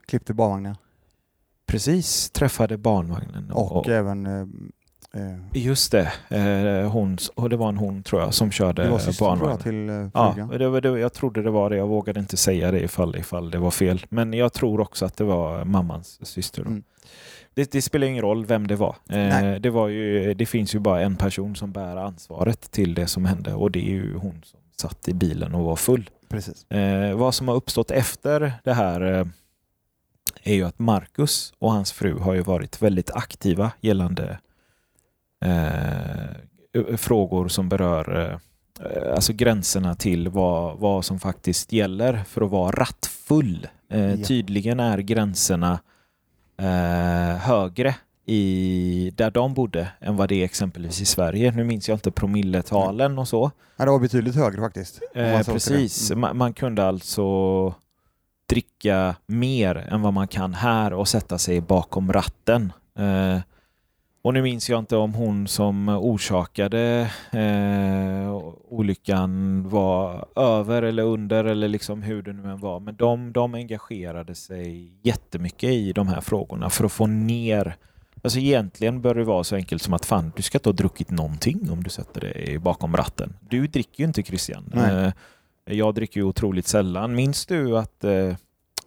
Klippte 0.07 0.35
barnvagnen. 0.35 0.77
precis 1.67 2.31
träffade 2.31 2.77
barnvagnen. 2.79 3.51
Och, 3.53 3.89
även 3.89 4.27
eh, 4.27 4.33
eh, 4.41 4.47
Just 5.53 5.93
det, 5.93 6.13
eh, 6.29 6.91
hon, 6.91 7.19
och 7.35 7.51
det 7.51 7.57
var 7.57 7.69
en 7.69 7.77
hon 7.77 8.03
tror 8.03 8.23
jag 8.23 8.35
som 8.35 8.51
körde 8.51 8.83
det 8.83 8.91
var 8.91 8.99
systern 8.99 9.39
jag 9.43 9.61
till 9.61 9.89
eh, 9.89 9.95
frugan. 9.95 10.49
Ja, 10.53 10.59
det, 10.59 10.81
det, 10.81 10.99
jag 10.99 11.13
trodde 11.13 11.43
det 11.43 11.51
var 11.51 11.71
det. 11.71 11.77
Jag 11.77 11.87
vågade 11.87 12.21
inte 12.21 12.37
säga 12.37 12.71
det 12.71 12.81
ifall, 12.81 13.17
ifall 13.17 13.51
det 13.51 13.59
var 13.59 13.71
fel. 13.71 14.07
Men 14.09 14.33
jag 14.33 14.53
tror 14.53 14.81
också 14.81 15.05
att 15.05 15.17
det 15.17 15.25
var 15.25 15.65
mammans 15.65 16.27
syster. 16.27 16.63
Mm. 16.63 16.83
Det, 17.55 17.73
det 17.73 17.83
spelar 17.83 18.07
ingen 18.07 18.23
roll 18.23 18.47
vem 18.47 18.67
det 18.67 18.77
var. 18.77 18.97
Eh, 19.09 19.17
Nej. 19.17 19.61
det, 19.61 19.71
var 19.71 19.89
ju, 19.89 20.35
det 20.35 20.47
finns 20.47 20.75
ju 20.75 20.79
bara 20.79 21.01
en 21.01 21.17
person 21.17 21.57
som 21.57 21.73
bär 21.73 21.97
ansvaret 21.97 22.71
till 22.71 22.95
det 22.95 23.07
som 23.07 23.25
hände 23.25 23.55
och 23.55 23.71
det 23.71 23.79
är 23.79 23.93
ju 23.93 24.17
hon 24.17 24.41
som 24.45 24.61
satt 24.77 25.09
i 25.09 25.15
bilen 25.15 25.55
och 25.55 25.65
var 25.65 25.77
full. 25.77 26.11
Precis. 26.29 26.71
Eh, 26.71 27.17
vad 27.17 27.35
som 27.35 27.49
har 27.49 27.55
uppstått 27.55 27.91
efter 27.91 28.53
det 28.65 28.73
här 28.73 29.01
eh, 29.01 29.27
är 30.43 30.55
ju 30.55 30.65
att 30.65 30.79
Marcus 30.79 31.53
och 31.59 31.73
hans 31.73 31.93
fru 31.93 32.19
har 32.19 32.35
ju 32.35 32.41
varit 32.41 32.83
väldigt 32.83 33.11
aktiva 33.11 33.73
gällande 33.81 34.39
eh, 35.45 36.97
frågor 36.97 37.49
som 37.49 37.69
berör 37.69 38.21
eh, 38.81 38.87
eh, 38.87 39.15
alltså 39.15 39.33
gränserna 39.33 39.95
till 39.95 40.29
vad, 40.29 40.79
vad 40.79 41.05
som 41.05 41.21
faktiskt 41.21 41.73
gäller 41.73 42.23
för 42.29 42.43
att 42.43 42.51
vara 42.51 42.71
rattfull. 42.71 43.69
Eh, 43.91 44.15
Ja. 44.15 44.27
Tydligen 44.27 44.81
är 44.81 44.99
gränserna 44.99 45.79
eh, 46.59 47.37
högre 47.39 47.95
i, 48.27 49.13
där 49.17 49.31
de 49.31 49.55
bodde 49.55 49.89
än 50.01 50.17
vad 50.17 50.29
det 50.29 50.35
är 50.35 50.45
exempelvis 50.45 51.01
i 51.01 51.05
Sverige. 51.05 51.51
Nu 51.53 51.65
minns 51.65 51.89
jag 51.89 51.97
inte 51.97 52.11
promilletalen 52.11 53.19
och 53.19 53.29
så. 53.29 53.51
Ja, 53.77 53.85
det 53.85 53.91
var 53.91 53.99
betydligt 53.99 54.35
högre 54.35 54.61
faktiskt. 54.61 55.01
Eh, 55.15 55.43
precis. 55.43 56.11
Mm. 56.11 56.21
man, 56.21 56.37
man 56.37 56.53
kunde 56.53 56.85
alltså 56.87 57.75
dricka 58.47 59.17
mer 59.27 59.77
än 59.77 60.03
vad 60.03 60.13
man 60.13 60.29
kan 60.29 60.55
här 60.55 60.93
och 60.93 61.09
sätta 61.09 61.39
sig 61.39 61.61
bakom 61.61 62.13
ratten. 62.13 62.73
Eh, 62.99 63.39
och 64.25 64.35
nu 64.35 64.43
minns 64.43 64.71
jag 64.71 64.79
inte 64.79 64.97
om 64.97 65.15
hon 65.15 65.49
som 65.49 65.89
orsakade 65.89 67.11
eh, 67.33 68.35
olyckan 68.69 69.63
var 69.69 70.27
över 70.37 70.83
eller 70.83 71.03
under 71.03 71.45
eller 71.45 71.69
liksom 71.69 72.03
hur 72.03 72.23
det 72.23 72.33
nu 72.33 72.51
än 72.51 72.61
var. 72.61 72.81
Men 72.81 72.97
de, 72.97 73.33
de 73.33 73.55
engagerade 73.55 74.35
sig 74.35 74.93
jättemycket 75.03 75.71
i 75.71 75.93
de 75.93 76.09
här 76.09 76.21
frågorna 76.21 76.71
för 76.71 76.85
att 76.85 76.93
få 76.93 77.07
ner 77.07 77.77
Alltså 78.23 78.39
egentligen 78.39 79.01
bör 79.01 79.15
det 79.15 79.25
vara 79.25 79.45
så 79.45 79.57
enkelt 79.57 79.83
som 79.83 79.95
att 79.95 80.05
fan, 80.05 80.33
du 80.37 80.43
ska 80.43 80.59
inte 80.59 80.69
ha 80.69 80.75
druckit 80.75 81.11
någonting 81.11 81.71
om 81.71 81.83
du 81.83 81.91
sätter 81.91 82.21
dig 82.21 82.59
bakom 82.59 82.97
ratten. 82.97 83.37
Du 83.41 83.67
dricker 83.67 84.01
ju 84.03 84.07
inte 84.07 84.23
Christian. 84.23 84.71
Nej. 84.75 85.05
Eh, 85.05 85.13
Jag 85.77 85.95
dricker 85.95 86.21
ju 86.21 86.25
otroligt 86.27 86.67
sällan. 86.67 87.15
Minns 87.15 87.47
du 87.47 87.79
att 87.79 88.05
eh, 88.05 88.35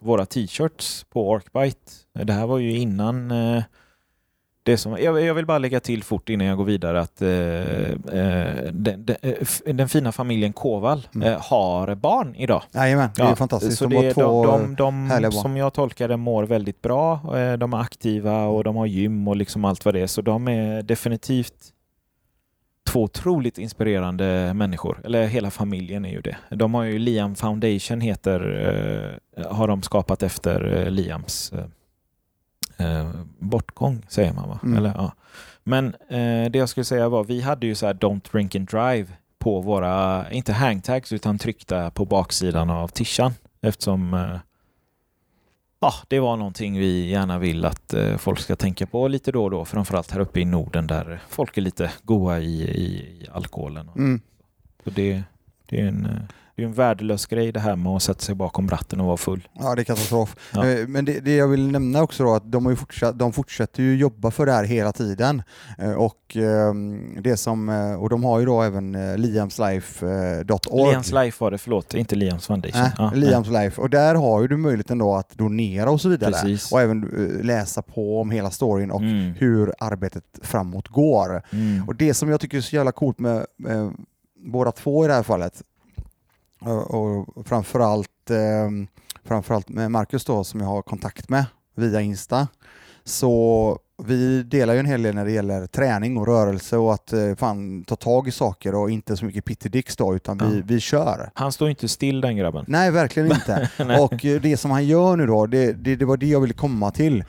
våra 0.00 0.26
t-shirts 0.26 1.06
på 1.10 1.30
Orkbite, 1.30 1.92
eh, 2.18 2.24
det 2.26 2.32
här 2.32 2.46
var 2.46 2.58
ju 2.58 2.76
innan 2.76 3.30
eh, 3.30 3.62
det 4.70 4.76
som, 4.76 4.92
jag, 5.00 5.20
jag 5.24 5.34
vill 5.34 5.46
bara 5.46 5.58
lägga 5.58 5.80
till 5.80 6.02
fort 6.04 6.28
innan 6.28 6.46
jag 6.46 6.56
går 6.56 6.64
vidare 6.64 7.00
att 7.00 7.22
eh, 7.22 7.28
eh, 7.30 8.72
den, 8.72 9.04
den, 9.04 9.16
eh, 9.22 9.74
den 9.74 9.88
fina 9.88 10.12
familjen 10.12 10.52
Koval 10.52 11.06
Mm. 11.14 11.28
eh, 11.32 11.40
har 11.40 11.94
barn 11.94 12.34
idag. 12.34 12.62
Jajamän, 12.74 13.08
det 13.16 13.22
är 13.22 13.26
Ja, 13.28 13.36
fantastiskt. 13.36 13.78
Så 13.78 13.86
de 13.86 13.94
det, 13.96 14.06
har 14.06 14.12
två... 14.12 14.46
de, 14.46 14.74
de, 14.74 15.08
de 15.22 15.32
som 15.32 15.56
jag 15.56 15.72
tolkar 15.72 16.08
det 16.08 16.16
mår 16.16 16.44
väldigt 16.44 16.82
bra. 16.82 17.20
De 17.58 17.72
är 17.72 17.80
aktiva 17.80 18.44
och 18.46 18.64
de 18.64 18.76
har 18.76 18.86
gym 18.86 19.28
och 19.28 19.36
liksom 19.36 19.64
allt 19.64 19.84
vad 19.84 19.94
det 19.94 20.00
är. 20.00 20.06
Så 20.06 20.22
de 20.22 20.48
är 20.48 20.82
definitivt 20.82 21.54
två 22.90 23.02
otroligt 23.02 23.58
inspirerande 23.58 24.52
människor. 24.54 25.00
Eller 25.04 25.26
hela 25.26 25.50
familjen 25.50 26.04
är 26.04 26.10
ju 26.10 26.20
det. 26.20 26.36
De 26.50 26.74
har 26.74 26.82
ju 26.84 26.98
Liam 26.98 27.34
Foundation 27.34 28.00
heter, 28.00 29.18
har 29.50 29.68
de 29.68 29.82
skapat 29.82 30.22
efter 30.22 30.86
Liams 30.90 31.52
eh, 32.78 33.10
bortgång 33.38 34.02
säger 34.08 34.32
man 34.32 34.48
va? 34.48 34.58
Mm. 34.62 34.78
Eller, 34.78 34.94
ja. 34.96 35.12
Men 35.64 35.86
eh, 36.08 36.50
det 36.50 36.58
jag 36.58 36.68
skulle 36.68 36.84
säga 36.84 37.08
var, 37.08 37.24
vi 37.24 37.40
hade 37.40 37.66
ju 37.66 37.74
så 37.74 37.86
här 37.86 37.94
Don't 37.94 38.32
Drink 38.32 38.54
and 38.54 38.68
Drive 38.68 39.06
på 39.38 39.60
våra, 39.60 40.26
inte 40.30 40.52
hangtags 40.52 41.12
utan 41.12 41.38
tryckta 41.38 41.90
på 41.90 42.04
baksidan 42.04 42.70
av 42.70 42.88
tishan 42.88 43.32
eftersom 43.60 44.14
eh, 44.14 44.38
ja, 45.80 45.92
det 46.08 46.20
var 46.20 46.36
någonting 46.36 46.78
vi 46.78 47.10
gärna 47.10 47.38
vill 47.38 47.64
att 47.64 47.94
eh, 47.94 48.16
folk 48.16 48.38
ska 48.38 48.56
tänka 48.56 48.86
på 48.86 49.08
lite 49.08 49.32
då 49.32 49.44
och 49.44 49.50
då, 49.50 49.64
framförallt 49.64 50.10
här 50.10 50.20
uppe 50.20 50.40
i 50.40 50.44
Norden 50.44 50.86
där 50.86 51.20
folk 51.28 51.56
är 51.56 51.62
lite 51.62 51.90
goa 52.02 52.38
i, 52.38 52.62
i, 52.62 52.84
i 52.84 53.26
alkoholen. 53.32 53.90
Mm. 53.96 54.20
Så 54.84 54.90
det, 54.90 55.22
det 55.68 55.80
är 55.80 55.88
en 55.88 56.06
eh, 56.06 56.22
det 56.58 56.64
är 56.64 56.66
en 56.66 56.72
värdelös 56.72 57.26
grej 57.26 57.52
det 57.52 57.60
här 57.60 57.76
med 57.76 57.92
att 57.92 58.02
sätta 58.02 58.20
sig 58.20 58.34
bakom 58.34 58.68
ratten 58.68 59.00
och 59.00 59.06
vara 59.06 59.16
full. 59.16 59.48
Ja, 59.52 59.74
det 59.74 59.82
är 59.82 59.84
katastrof. 59.84 60.36
Ja. 60.54 60.66
Eh, 60.68 60.86
Men 60.88 61.04
det, 61.04 61.20
det 61.20 61.36
jag 61.36 61.48
vill 61.48 61.70
nämna 61.70 62.02
också 62.02 62.24
då 62.24 62.34
att 62.34 62.52
de, 62.52 62.64
har 62.64 62.72
ju 62.72 62.76
fortsatt, 62.76 63.18
de 63.18 63.32
fortsätter 63.32 63.82
ju 63.82 63.96
jobba 63.96 64.30
för 64.30 64.46
det 64.46 64.52
här 64.52 64.64
hela 64.64 64.92
tiden. 64.92 65.42
Eh, 65.78 65.92
Och, 65.92 66.36
ehm, 66.36 67.22
det 67.22 67.36
som, 67.36 67.68
eh, 67.68 67.94
och 67.94 68.08
de 68.08 68.24
har 68.24 68.38
ju 68.40 68.46
då 68.46 68.62
även 68.62 68.96
liamslife.org. 69.72 70.90
Liams 70.90 71.12
Life 71.12 71.44
var 71.44 71.50
det, 71.50 71.58
förlåt, 71.58 71.94
inte 71.94 72.16
Liams 72.16 72.46
Foundation. 72.46 72.80
Nej, 72.82 72.92
Ja, 72.98 73.10
Liams 73.14 73.48
Life. 73.48 73.80
Och 73.80 73.90
där 73.90 74.14
har 74.14 74.40
ju 74.42 74.48
du 74.48 74.56
möjligheten 74.56 74.98
då 74.98 75.14
att 75.14 75.30
donera 75.38 75.90
och 75.90 76.00
så 76.00 76.08
vidare. 76.08 76.32
Precis. 76.32 76.72
Och 76.72 76.80
även 76.80 77.00
läsa 77.42 77.82
på 77.82 78.20
om 78.20 78.30
hela 78.30 78.50
storyn 78.50 78.90
och 78.90 79.00
Mm. 79.00 79.32
hur 79.38 79.72
arbetet 79.78 80.24
framåt 80.42 80.88
går. 80.88 81.42
Mm. 81.52 81.88
Och 81.88 81.94
det 81.96 82.14
som 82.14 82.28
jag 82.28 82.40
tycker 82.40 82.56
är 82.58 82.62
så 82.62 82.76
jävla 82.76 82.92
coolt 82.92 83.18
med, 83.18 83.46
med 83.58 83.92
båda 84.46 84.72
två 84.72 85.04
i 85.04 85.08
det 85.08 85.14
här 85.14 85.22
fallet, 85.22 85.62
och, 86.60 87.36
och 87.38 87.46
framförallt, 87.46 88.30
eh, 88.30 88.70
framförallt 89.24 89.68
med 89.68 89.90
Marcus 89.90 90.24
då 90.24 90.44
som 90.44 90.60
jag 90.60 90.66
har 90.66 90.82
kontakt 90.82 91.28
med 91.28 91.44
via 91.74 92.00
Insta, 92.00 92.48
så 93.04 93.78
vi 94.04 94.42
delar 94.42 94.74
ju 94.74 94.80
en 94.80 94.86
hel 94.86 95.02
del 95.02 95.14
när 95.14 95.24
det 95.24 95.30
gäller 95.32 95.66
träning 95.66 96.16
och 96.16 96.26
rörelse 96.26 96.76
och 96.76 96.94
att 96.94 97.12
eh, 97.12 97.34
fan 97.34 97.84
ta 97.84 97.96
tag 97.96 98.28
i 98.28 98.30
saker 98.30 98.74
och 98.74 98.90
inte 98.90 99.16
så 99.16 99.24
mycket 99.24 99.44
pittidicks 99.44 99.96
då, 99.96 100.16
utan 100.16 100.38
vi, 100.38 100.56
Ja. 100.56 100.62
vi 100.66 100.80
kör. 100.80 101.30
Han 101.34 101.52
står 101.52 101.70
inte 101.70 101.88
still 101.88 102.20
den 102.20 102.36
grabben. 102.36 102.64
Nej, 102.68 102.90
verkligen 102.90 103.32
inte. 103.32 103.70
Och 104.00 104.24
eh, 104.24 104.40
det 104.40 104.56
som 104.56 104.70
han 104.70 104.86
gör 104.86 105.16
nu 105.16 105.26
då, 105.26 105.46
det, 105.46 105.72
det, 105.72 105.96
det 105.96 106.04
var 106.04 106.16
det 106.16 106.26
jag 106.26 106.40
ville 106.40 106.54
komma 106.54 106.90
till. 106.90 107.24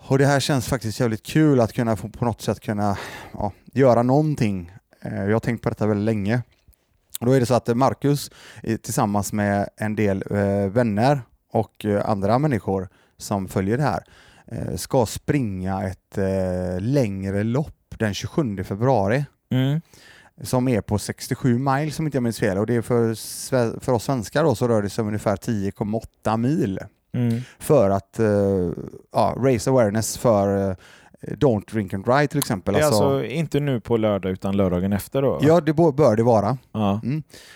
Och 0.00 0.18
det 0.18 0.26
här 0.26 0.40
känns 0.40 0.66
faktiskt 0.68 1.00
jävligt 1.00 1.22
kul 1.22 1.60
att 1.60 1.72
kunna 1.72 1.96
få, 1.96 2.08
på 2.08 2.24
något 2.24 2.40
sätt 2.40 2.60
kunna 2.60 2.98
ja, 3.32 3.52
göra 3.72 4.02
någonting. 4.02 4.72
Eh, 5.00 5.24
Jag 5.24 5.32
har 5.32 5.40
tänkt 5.40 5.62
på 5.62 5.68
detta 5.68 5.86
väldigt 5.86 6.04
länge. 6.04 6.42
Och 7.18 7.26
då 7.26 7.32
är 7.32 7.40
det 7.40 7.46
så 7.46 7.54
att 7.54 7.68
eh, 7.68 7.74
Marcus 7.74 8.30
eh, 8.62 8.76
tillsammans 8.76 9.32
med 9.32 9.68
en 9.76 9.94
del 9.96 10.24
eh, 10.30 10.68
vänner 10.70 11.20
och 11.52 11.84
andra 12.04 12.38
människor 12.38 12.88
som 13.16 13.48
följer 13.48 13.76
det 13.76 13.82
här 13.82 14.04
ska 14.76 15.06
springa 15.06 15.82
ett 15.88 16.18
längre 16.80 17.42
lopp 17.44 17.94
den 17.98 18.14
27 18.14 18.64
februari 18.64 19.24
Mm. 19.50 19.80
som 20.42 20.68
är 20.68 20.80
på 20.80 20.98
67 20.98 21.58
mil 21.58 21.92
som 21.92 22.06
inte 22.06 22.16
jag 22.16 22.22
minns 22.22 22.38
fel 22.38 22.58
och 22.58 22.66
det 22.66 22.74
är 22.74 22.82
för, 22.82 23.80
för 23.80 23.92
oss 23.92 24.04
svenskar 24.04 24.44
då 24.44 24.54
så 24.54 24.68
rör 24.68 24.82
det 24.82 24.90
sig 24.90 25.02
om 25.02 25.08
ungefär 25.08 25.36
10,8 25.36 26.36
mil 26.36 26.78
Mm. 27.12 27.40
för 27.58 27.90
att 27.90 28.20
ja, 29.12 29.34
raise 29.38 29.70
awareness 29.70 30.18
för 30.18 30.76
Don't 31.22 31.70
drink 31.72 31.94
and 31.94 32.04
drive 32.04 32.26
till 32.26 32.38
exempel. 32.38 32.74
Det 32.74 32.80
är 32.80 32.84
Alltså, 32.84 33.02
alltså 33.04 33.24
inte 33.32 33.60
nu 33.60 33.80
på 33.80 33.96
lördag 33.96 34.32
utan 34.32 34.56
lördagen 34.56 34.92
efter 34.92 35.22
då? 35.22 35.38
ja, 35.42 35.60
det 35.60 35.72
bör 35.74 36.16
det 36.16 36.22
vara. 36.22 36.58
ja. 36.72 37.00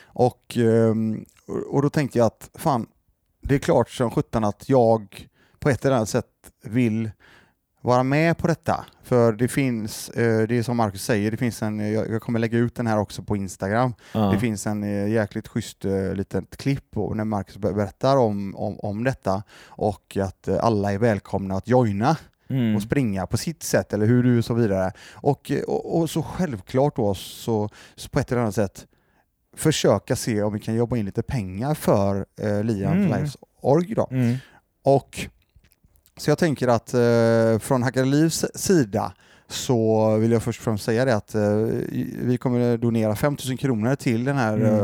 Och, 0.05 0.57
ehm, 0.57 1.25
och- 1.47 1.75
och 1.75 1.83
då 1.83 1.91
tänkte 1.91 2.19
jag 2.19 2.27
att 2.27 2.51
fan, 2.55 2.87
det 3.41 3.55
är 3.55 3.59
klart 3.59 3.91
som 3.91 4.11
sjutton 4.11 4.45
att 4.45 4.69
jag 4.69 5.29
på 5.59 5.69
ett 5.69 5.85
eller 5.85 5.97
annat 5.97 6.09
sätt 6.09 6.27
vill 6.65 7.11
vara 7.81 8.03
med 8.03 8.39
på 8.39 8.47
detta. 8.47 8.85
För 9.03 9.33
det 9.33 9.49
finns, 9.49 10.09
eh, 10.09 10.47
det 10.49 10.59
är 10.59 10.63
som 10.63 10.77
Marcus 10.77 11.05
säger, 11.05 11.31
det 11.31 11.37
finns 11.37 11.63
en, 11.63 11.93
jag 11.93 12.23
kommer 12.23 12.39
lägga 12.39 12.59
ut 12.59 12.75
den 12.75 12.87
här 12.87 12.99
också 12.99 13.23
på 13.23 13.37
Instagram. 13.37 13.95
Ja. 14.13 14.21
Det 14.33 14.39
finns 14.39 14.67
en 14.67 14.83
eh, 14.83 15.09
jäkligt 15.09 15.49
schysst 15.49 15.85
eh, 15.85 16.15
litet 16.15 16.57
klipp 16.57 16.97
när 17.15 17.25
Marcus 17.25 17.57
ber- 17.57 17.73
berättar 17.73 18.17
om, 18.17 18.57
om, 18.57 18.81
om 18.81 19.05
detta 19.05 19.43
och 19.67 20.17
att 20.21 20.49
eh, 20.49 20.65
alla 20.65 20.93
är 20.93 20.99
välkomna 20.99 21.55
att 21.57 21.69
joina 21.69 22.17
Mm. 22.53 22.77
och 22.77 22.83
springa 22.83 23.27
på 23.27 23.37
sitt 23.37 23.63
sätt 23.63 23.93
eller 23.93 24.07
hur 24.07 24.23
du 24.23 24.39
och 24.39 24.45
så 24.45 24.55
vidare. 24.55 24.93
Och, 25.15 25.51
eh, 25.51 25.63
och, 25.63 25.99
och 26.01 26.11
så 26.11 26.23
självklart 26.23 26.97
då 26.97 27.15
så, 27.15 27.69
så 27.97 28.09
på 28.09 28.21
ett 28.21 28.33
eller 28.33 28.43
annat 28.43 28.55
sätt 28.55 28.87
försöka 29.57 30.17
se 30.17 30.43
om 30.43 30.53
vi 30.53 30.61
kan 30.61 30.75
jobba 30.75 30.97
in 30.97 31.07
lite 31.07 31.23
pengar 31.23 31.75
för 31.75 32.27
eh, 32.41 32.65
Liam 32.65 32.93
Mm. 32.93 33.05
Lives 33.11 33.37
org 33.61 33.95
då. 33.95 34.09
Mm. 34.11 34.37
Och 34.85 35.27
så 36.17 36.31
jag 36.31 36.39
tänker 36.39 36.69
att 36.69 36.95
eh, 36.95 37.59
från 37.59 37.83
Hackade 37.83 38.07
Livs 38.07 38.45
sida 38.55 39.13
så 39.49 40.17
vill 40.17 40.33
jag 40.33 40.43
först 40.43 40.61
och 40.61 40.65
främst 40.65 40.85
säga 40.85 41.05
det 41.05 41.17
att 41.17 41.35
eh, 41.35 41.57
vi 42.23 42.39
kommer 42.41 42.77
donera 42.77 43.17
5000 43.17 43.57
kronor 43.57 43.95
till 43.95 44.25
den 44.25 44.37
här, 44.37 44.55
Mm. 44.57 44.75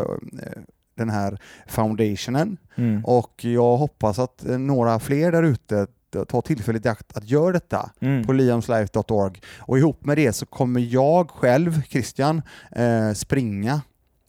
eh, 0.43 0.63
den 0.97 1.11
här 1.11 1.39
foundationen 1.67 2.57
Mm. 2.77 3.05
och 3.05 3.45
jag 3.45 3.77
hoppas 3.77 4.19
att 4.19 4.47
eh, 4.49 4.59
några 4.59 4.99
fler 5.01 5.33
där 5.33 5.43
ute 5.43 5.87
tar 6.29 6.41
tillfället 6.43 6.87
i 6.87 6.89
akt 6.89 7.17
att 7.17 7.31
göra 7.31 7.53
detta 7.53 7.91
Mm. 8.01 8.27
på 8.27 8.33
liamslife.org 8.33 9.41
och 9.59 9.79
ihop 9.79 10.05
med 10.05 10.17
det 10.19 10.33
så 10.33 10.47
kommer 10.47 10.81
jag 10.81 11.31
själv, 11.31 11.83
Christian, 11.83 12.43
eh, 12.73 13.13
springa 13.13 13.81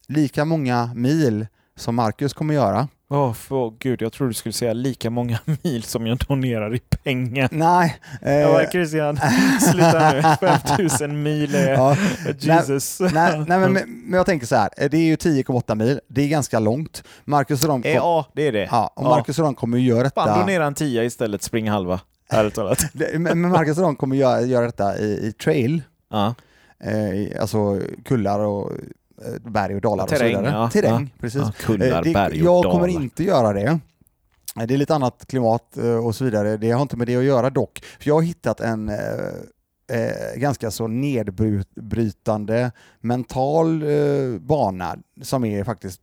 lika 0.08 0.46
många 0.46 0.92
mil 0.96 1.48
som 1.80 1.96
Marcus 1.96 2.34
kommer 2.34 2.54
göra. 2.54 2.88
Åh, 3.12 3.34
för, 3.34 3.74
gud, 3.80 4.02
jag 4.02 4.14
tror 4.14 4.28
du 4.28 4.34
skulle 4.34 4.54
säga 4.54 4.74
lika 4.74 5.10
många 5.10 5.40
mil 5.64 5.84
som 5.84 6.08
jag 6.08 6.18
donerar 6.18 6.76
i 6.76 6.80
pengar. 6.80 7.50
Nej. 7.52 7.98
Jag 8.22 8.52
bara, 8.54 8.64
Eh, 8.64 8.70
Christian, 8.70 9.20
sluta 9.72 10.14
nu. 10.14 10.22
5000 10.40 11.24
mil 11.24 11.56
är... 11.56 11.74
ja, 11.74 11.96
Jesus. 12.40 13.00
nej, 13.00 13.44
nej 13.48 13.60
men, 13.60 13.74
men 13.74 14.14
jag 14.18 14.26
tänker 14.26 14.48
så 14.48 14.56
här, 14.56 14.70
eh, 14.78 14.90
det 14.90 14.98
är 14.98 15.02
ju 15.06 15.16
10,8 15.16 15.76
mil, 15.76 16.00
det 16.08 16.22
är 16.22 16.28
ganska 16.28 16.60
långt. 16.60 17.04
Marcus 17.26 17.64
och 17.64 17.70
de, 17.70 17.84
Eh, 17.84 17.84
kom, 18.00 18.08
Ja, 18.08 18.26
det 18.34 18.48
är 18.48 18.52
det. 18.52 18.68
ja, 18.72 18.94
och 18.96 19.04
Marcus 19.04 19.40
och 19.40 19.46
de 19.46 19.56
kommer 19.56 19.78
ju 19.78 19.88
göra 19.88 20.10
Fan, 20.16 20.28
detta, 20.28 20.40
donera 20.40 20.66
en 20.66 20.74
tia 20.74 21.04
istället, 21.04 21.44
spring 21.44 21.70
halva. 21.70 22.00
Ärligt 22.30 22.54
talat. 22.54 22.86
Men 23.18 23.42
Marcus 23.50 23.78
och 23.78 23.84
de 23.84 23.96
kommer 23.96 24.16
göra, 24.16 24.42
göra 24.42 24.66
detta 24.66 24.98
i, 24.98 25.28
i 25.28 25.32
trail, 25.44 25.82
Ja. 26.12 26.36
eh, 26.84 27.42
alltså 27.42 27.80
kullar 28.06 28.40
och 28.40 28.72
eh, 28.72 28.78
berg 29.46 29.76
och 29.76 29.82
dalar 29.82 30.08
Terräng, 30.08 30.36
och 30.36 30.40
så 30.40 30.42
vidare. 30.42 30.56
ja. 30.62 30.70
Terräng, 30.70 31.14
precis. 31.20 31.42
Ja, 31.42 31.52
kullar, 31.60 31.86
Eh, 31.88 32.02
det, 32.02 32.14
berg 32.14 32.32
och 32.42 32.46
jag 32.46 32.64
dalar. 32.64 32.72
kommer 32.72 32.88
inte 32.88 33.24
göra 33.24 33.54
det. 33.54 33.62
Eh, 34.60 34.68
Det 34.68 34.74
är 34.74 34.78
lite 34.78 34.96
annat 34.96 35.26
klimat 35.28 35.78
eh, 35.78 36.06
och 36.06 36.16
så 36.16 36.24
vidare. 36.26 36.58
Det 36.58 36.72
har 36.72 36.82
inte 36.82 36.98
med 36.98 37.08
det 37.08 37.16
att 37.16 37.24
göra 37.24 37.50
dock. 37.50 37.82
För 38.00 38.08
jag 38.08 38.16
har 38.16 38.22
hittat 38.22 38.60
en 38.60 38.90
eh, 38.90 38.96
eh, 39.92 40.36
ganska 40.40 40.72
så 40.72 40.88
nedbrytande 40.88 42.72
mental 43.02 43.82
eh, 43.84 44.40
bana 44.40 44.96
som 45.22 45.46
är 45.46 45.64
faktiskt 45.64 46.02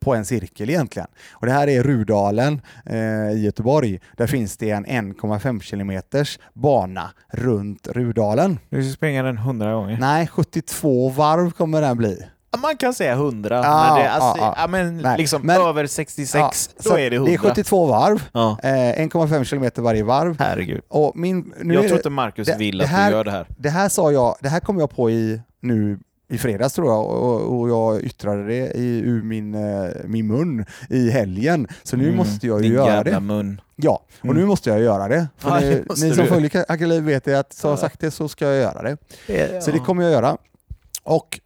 på 0.00 0.14
en 0.14 0.24
cirkel 0.24 0.70
egentligen. 0.70 1.08
Och 1.32 1.46
det 1.46 1.52
här 1.52 1.68
är 1.68 1.82
Rudalen 1.82 2.60
eh, 2.86 3.30
i 3.30 3.42
Göteborg. 3.44 4.00
Där 4.16 4.26
finns 4.26 4.56
det 4.56 4.70
en 4.70 4.86
1,5 4.86 5.60
kilometers 5.60 6.38
bana 6.54 7.10
runt 7.32 7.88
Rudalen. 7.88 8.58
Du 8.70 8.82
ska 8.82 8.92
springa 8.96 9.22
den 9.22 9.38
hundra 9.38 9.72
gånger. 9.74 9.96
Nej, 10.00 10.26
72 10.26 11.08
varv 11.08 11.50
kommer 11.50 11.80
den 11.80 11.96
bli. 11.96 12.26
Man 12.62 12.76
kan 12.76 12.94
säga 12.94 13.14
hundra, 13.14 13.54
Ja, 13.56 13.92
men, 13.94 14.02
det, 14.04 14.10
alltså, 14.10 14.40
ja, 14.42 14.54
ja, 14.58 14.66
men 14.66 14.98
Nej, 14.98 15.18
liksom 15.18 15.42
men- 15.42 15.60
över 15.60 15.86
66, 15.86 16.34
Ja, 16.34 16.50
då 16.76 16.90
så 16.90 16.96
är 16.96 17.02
det 17.02 17.10
Det 17.10 17.16
hundra. 17.18 17.32
är 17.32 17.38
72 17.38 17.86
varv, 17.86 18.22
eh, 18.62 19.00
1,5 19.00 19.44
kilometer 19.44 19.82
varje 19.82 20.02
varv. 20.02 20.36
herregud. 20.38 20.80
Och 20.88 21.16
min, 21.16 21.54
nu 21.62 21.74
jag 21.74 21.82
tror 21.82 21.90
det, 21.90 21.96
inte 21.96 22.10
Marcus 22.10 22.46
det- 22.48 22.56
vill 22.58 22.78
det 22.78 22.84
att 22.84 22.90
här- 22.90 23.10
du 23.10 23.16
gör 23.16 23.24
det 23.24 23.30
här. 23.30 23.46
det 23.58 23.70
här 23.70 23.88
sa 23.88 24.12
jag, 24.12 24.36
det 24.40 24.48
här 24.48 24.60
kom 24.60 24.78
jag 24.78 24.90
på 24.90 25.10
i 25.10 25.40
nu 25.60 25.98
i 26.28 26.38
fredags 26.38 26.74
tror 26.74 26.88
jag 26.88 27.06
och, 27.06 27.58
och 27.60 27.68
jag 27.68 28.02
yttrade 28.02 28.46
det 28.46 28.72
i, 28.74 29.00
ur 29.04 29.22
min, 29.22 29.54
eh, 29.54 29.90
min 30.04 30.26
mun 30.26 30.64
i 30.90 31.10
helgen. 31.10 31.68
Så 31.82 31.96
nu 31.96 32.04
Mm, 32.04 32.16
måste 32.16 32.46
jag 32.46 32.64
ju 32.64 32.72
göra 32.74 33.04
det. 33.04 33.20
mun. 33.20 33.60
Ja, 33.76 34.02
och 34.18 34.24
Mm. 34.24 34.36
nu 34.36 34.44
måste 34.46 34.70
jag 34.70 34.80
göra 34.80 35.08
det. 35.08 35.28
För 35.38 35.50
Ja, 35.54 35.60
ni, 35.60 35.70
det 35.74 35.88
måste 35.88 36.06
ni 36.06 36.14
som 36.14 36.26
följer 36.26 36.64
Akeliv 36.72 37.02
vet 37.02 37.24
det 37.24 37.38
att 37.38 37.60
har 37.62 37.70
Ja. 37.70 37.76
sagt 37.76 38.00
det 38.00 38.10
så 38.10 38.28
ska 38.28 38.44
jag 38.46 38.56
göra 38.56 38.82
det. 38.82 38.96
Ja. 39.26 39.60
Så 39.60 39.70
det 39.70 39.78
kommer 39.78 40.02
jag 40.02 40.12
göra. 40.12 40.36
Och 41.02 41.40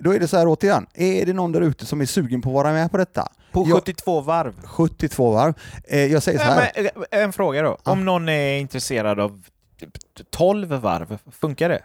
då 0.00 0.14
är 0.14 0.20
det 0.20 0.28
så 0.28 0.36
här 0.36 0.46
återigen, 0.48 0.86
är 0.94 1.26
det 1.26 1.32
någon 1.32 1.52
där 1.52 1.60
ute 1.60 1.86
som 1.86 2.00
är 2.00 2.06
sugen 2.06 2.42
på 2.42 2.48
att 2.50 2.54
vara 2.54 2.72
med 2.72 2.90
på 2.90 2.96
detta? 2.96 3.28
På 3.52 3.64
jag- 3.68 3.76
72 3.76 4.20
varv. 4.20 4.54
72 4.64 5.30
varv. 5.30 5.54
Eh, 5.88 5.98
jag 6.04 6.22
säger 6.22 6.38
så 6.38 6.44
Ja, 6.44 6.50
här. 6.52 6.70
men, 6.76 6.86
eh, 7.10 7.22
en 7.24 7.32
fråga 7.32 7.62
då. 7.62 7.76
Ja. 7.84 7.92
Om 7.92 8.04
någon 8.04 8.28
är 8.28 8.58
intresserad 8.58 9.20
av 9.20 9.42
typ 9.80 9.90
12 10.30 10.68
varv, 10.68 11.18
funkar 11.40 11.68
det? 11.68 11.82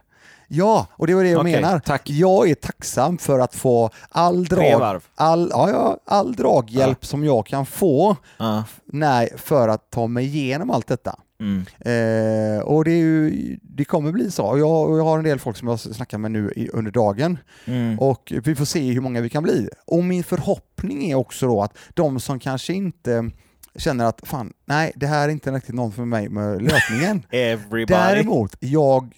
Ja, 0.47 0.87
och 0.91 1.07
det 1.07 1.13
var 1.15 1.23
det 1.23 1.29
jag 1.29 1.41
Okej, 1.41 1.61
menar. 1.61 1.79
tack. 1.79 2.09
Jag 2.09 2.49
är 2.49 2.55
tacksam 2.55 3.17
för 3.17 3.39
att 3.39 3.55
få 3.55 3.89
all 4.09 4.45
drag, 4.45 5.01
all, 5.15 5.49
ja, 5.53 5.69
ja, 5.69 5.97
all 6.05 6.33
draghjälp 6.35 7.05
som 7.05 7.23
jag 7.23 7.45
kan 7.45 7.65
få 7.65 8.15
Ja. 8.37 8.63
när, 8.85 9.29
för 9.37 9.67
att 9.67 9.89
ta 9.89 10.07
mig 10.07 10.25
igenom 10.25 10.71
allt 10.71 10.87
detta. 10.87 11.15
Mm. 11.39 11.65
Eh, 11.79 12.61
och 12.63 12.85
det, 12.85 12.97
ju, 12.97 13.57
det 13.61 13.85
kommer 13.85 14.11
bli 14.11 14.31
så. 14.31 14.41
Jag, 14.41 14.97
jag 14.99 15.03
har 15.03 15.17
en 15.17 15.23
del 15.23 15.39
folk 15.39 15.57
som 15.57 15.67
jag 15.67 15.79
snackar 15.79 16.17
med 16.17 16.31
nu 16.31 16.53
i, 16.55 16.69
under 16.73 16.91
dagen 16.91 17.37
Mm. 17.65 17.99
och 17.99 18.33
vi 18.43 18.55
får 18.55 18.65
se 18.65 18.91
hur 18.91 19.01
många 19.01 19.21
vi 19.21 19.29
kan 19.29 19.43
bli. 19.43 19.69
Och 19.85 20.03
min 20.03 20.23
förhoppning 20.23 21.11
är 21.11 21.15
också 21.15 21.47
då 21.47 21.61
att 21.61 21.77
de 21.93 22.19
som 22.19 22.39
kanske 22.39 22.73
inte 22.73 23.31
känner 23.75 24.05
att 24.05 24.21
fan, 24.23 24.53
nej, 24.65 24.91
det 24.95 25.07
här 25.07 25.27
är 25.27 25.31
inte 25.31 25.51
riktigt 25.51 25.75
någon 25.75 25.91
för 25.91 26.05
mig 26.05 26.29
med 26.29 26.61
löpningen. 26.61 27.25
Everybody. 27.31 27.85
Däremot, 27.85 28.55
jag 28.59 29.13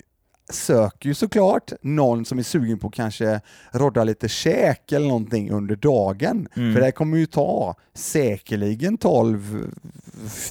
söker 0.50 1.10
ju 1.10 1.14
såklart 1.14 1.72
någon 1.82 2.26
som 2.26 2.40
är 2.40 2.44
sugen 2.44 2.80
på 2.80 2.88
att 2.88 2.94
kanske 2.94 3.42
rodda 3.72 4.04
lite 4.04 4.30
käk 4.30 4.92
eller 4.92 5.08
någonting 5.08 5.52
under 5.52 5.76
dagen. 5.76 6.48
Mm. 6.56 6.74
För 6.74 6.80
det 6.80 6.86
här 6.86 6.92
kommer 6.92 7.18
ju 7.18 7.26
ta 7.26 7.76
säkerligen 7.94 8.98
12 8.98 9.72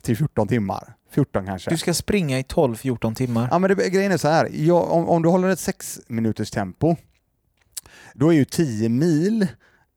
till 0.02 0.16
14 0.16 0.48
timmar. 0.48 0.94
14 1.16 1.46
kanske. 1.46 1.70
Du 1.70 1.76
ska 1.76 1.94
springa 1.94 2.38
i 2.38 2.42
12-14 2.42 3.14
timmar. 3.14 3.48
Ja 3.50 3.58
men 3.58 3.76
det, 3.76 3.90
grejen 3.90 4.12
är 4.12 4.16
så 4.16 4.28
här, 4.28 4.48
jag, 4.52 4.90
om, 4.92 5.08
om 5.08 5.22
du 5.22 5.28
håller 5.28 5.48
ett 5.48 5.58
6 5.58 6.00
minuters 6.08 6.50
tempo, 6.50 6.96
då 8.14 8.32
är 8.32 8.36
ju 8.36 8.44
10 8.44 8.88
mil, 8.88 9.46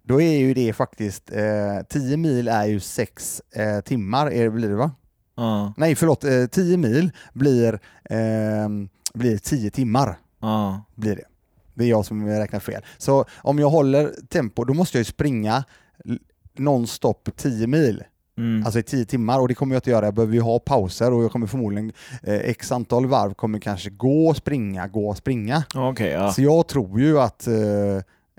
då 0.03 0.21
är 0.21 0.37
ju 0.37 0.53
det 0.53 0.73
faktiskt, 0.73 1.31
eh, 1.31 1.81
10 1.89 2.17
mil 2.17 2.47
är 2.47 2.65
ju 2.65 2.79
6 2.79 3.41
eh, 3.51 3.79
timmar, 3.79 4.31
är 4.31 4.43
det, 4.43 4.49
blir 4.49 4.69
det 4.69 4.75
va? 4.75 4.91
Ja. 5.35 5.73
Nej 5.77 5.95
förlåt, 5.95 6.23
eh, 6.23 6.45
10 6.45 6.77
mil 6.77 7.11
blir, 7.33 7.79
eh, 8.03 8.69
blir 9.13 9.37
10 9.37 9.71
timmar. 9.71 10.17
Ja. 10.41 10.83
Blir 10.95 11.15
det. 11.15 11.25
det 11.73 11.83
är 11.83 11.89
jag 11.89 12.05
som 12.05 12.27
räknar 12.27 12.59
fel. 12.59 12.85
Så 12.97 13.25
om 13.37 13.59
jag 13.59 13.69
håller 13.69 14.11
tempo, 14.29 14.63
då 14.63 14.73
måste 14.73 14.97
jag 14.97 15.01
ju 15.01 15.05
springa 15.05 15.63
nonstop 16.57 17.29
10 17.35 17.67
mil, 17.67 18.03
Mm. 18.39 18.65
alltså 18.65 18.79
i 18.79 18.83
10 18.83 19.05
timmar 19.05 19.39
och 19.39 19.47
det 19.47 19.53
kommer 19.53 19.75
jag 19.75 19.77
inte 19.77 19.89
göra. 19.89 20.05
Jag 20.05 20.13
behöver 20.13 20.33
ju 20.33 20.41
ha 20.41 20.59
pauser 20.59 21.13
och 21.13 21.23
jag 21.23 21.31
kommer 21.31 21.47
förmodligen 21.47 21.91
eh, 22.23 22.35
x 22.35 22.71
antal 22.71 23.05
varv 23.05 23.33
kommer 23.33 23.59
kanske 23.59 23.89
gå, 23.89 24.33
springa, 24.33 24.87
gå, 24.87 25.13
springa. 25.13 25.63
Okej, 25.75 26.11
ja. 26.11 26.31
Så 26.31 26.41
jag 26.41 26.67
tror 26.67 26.99
ju 26.99 27.19
att 27.19 27.47
eh, 27.47 27.53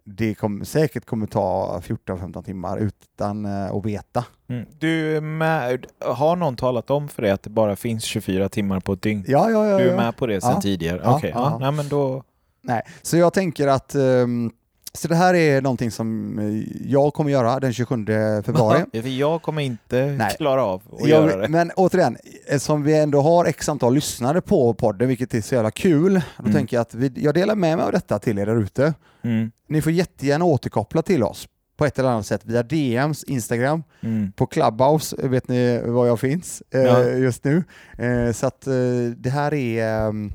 det 0.04 0.34
kom, 0.34 0.64
säkert 0.64 1.04
kommer 1.04 1.26
ta 1.26 1.80
14-15 1.86 2.42
timmar 2.42 2.78
utan 2.78 3.44
eh, 3.44 3.70
att 3.70 3.86
veta. 3.86 4.24
Mm. 4.48 4.66
Du, 4.78 5.20
med, 5.20 5.86
har 6.00 6.36
någon 6.36 6.56
talat 6.56 6.90
om 6.90 7.08
för 7.08 7.22
dig 7.22 7.30
att 7.30 7.42
det 7.42 7.50
bara 7.50 7.76
finns 7.76 8.04
24 8.04 8.48
timmar 8.48 8.80
på 8.80 8.92
ett 8.92 9.02
dygn? 9.02 9.24
Ja, 9.28 9.50
ja, 9.50 9.66
ja. 9.66 9.78
Du 9.78 9.90
är 9.90 9.96
med 9.96 10.16
på 10.16 10.26
det 10.26 10.40
sedan 10.40 10.60
tidigare? 10.60 11.02
Okej, 11.04 11.30
ja. 11.34 11.50
ja. 11.50 11.58
Nej, 11.58 11.72
men 11.72 11.88
då... 11.88 12.24
Nej, 12.62 12.82
så 13.02 13.16
jag 13.16 13.32
tänker 13.32 13.68
att 13.68 13.94
ehm, 13.94 14.52
så 14.92 15.08
det 15.08 15.14
här 15.14 15.34
är 15.34 15.60
någonting 15.62 15.90
som 15.90 16.38
eh, 16.38 16.90
jag 16.92 17.14
kommer 17.14 17.30
göra 17.30 17.60
den 17.60 17.72
27 17.72 18.04
februari. 18.44 18.84
Ja, 18.92 19.02
för 19.02 19.08
jag 19.08 19.42
kommer 19.42 19.62
inte 19.62 20.06
Nej. 20.06 20.34
klara 20.36 20.64
av 20.64 20.82
att 20.92 21.00
Jag- 21.08 21.08
göra 21.30 21.36
det. 21.40 21.48
Men 21.48 21.70
återigen, 21.76 22.16
som 22.58 22.82
vi 22.82 22.98
ändå 22.98 23.20
har 23.20 23.44
x 23.44 23.68
antal 23.68 23.94
lyssnare 23.94 24.40
på 24.40 24.74
podden, 24.74 25.08
vilket 25.08 25.34
är 25.34 25.40
så 25.40 25.54
jävla 25.54 25.70
kul, 25.70 26.14
då 26.36 26.42
Mm. 26.42 26.52
tänker 26.54 26.76
jag 26.76 26.82
att 26.82 26.94
vi, 26.94 27.12
jag 27.16 27.34
delar 27.34 27.54
med 27.54 27.76
mig 27.76 27.86
av 27.86 27.92
detta 27.92 28.18
till 28.18 28.38
er 28.38 28.46
där 28.46 28.56
ute. 28.62 28.94
Mm. 29.22 29.50
Ni 29.68 29.82
får 29.82 29.92
jättegärna 29.92 30.44
återkoppla 30.44 31.02
till 31.02 31.22
oss 31.22 31.48
på 31.76 31.86
ett 31.86 31.98
eller 31.98 32.08
annat 32.08 32.26
sätt 32.26 32.40
via 32.44 32.62
DMs, 32.62 33.24
Instagram, 33.24 33.82
Mm. 34.02 34.32
på 34.32 34.46
Clubhouse 34.46 35.16
vet 35.28 35.48
ni 35.48 35.80
var 35.86 36.06
jag 36.06 36.20
finns 36.20 36.62
eh, 36.74 36.80
Ja. 36.80 37.04
just 37.04 37.44
nu. 37.44 37.64
Eh, 37.98 38.32
så 38.32 38.46
att 38.46 38.66
eh, 38.66 38.72
det 39.16 39.30
här 39.30 39.54
är 39.54 40.08
ehm, 40.08 40.32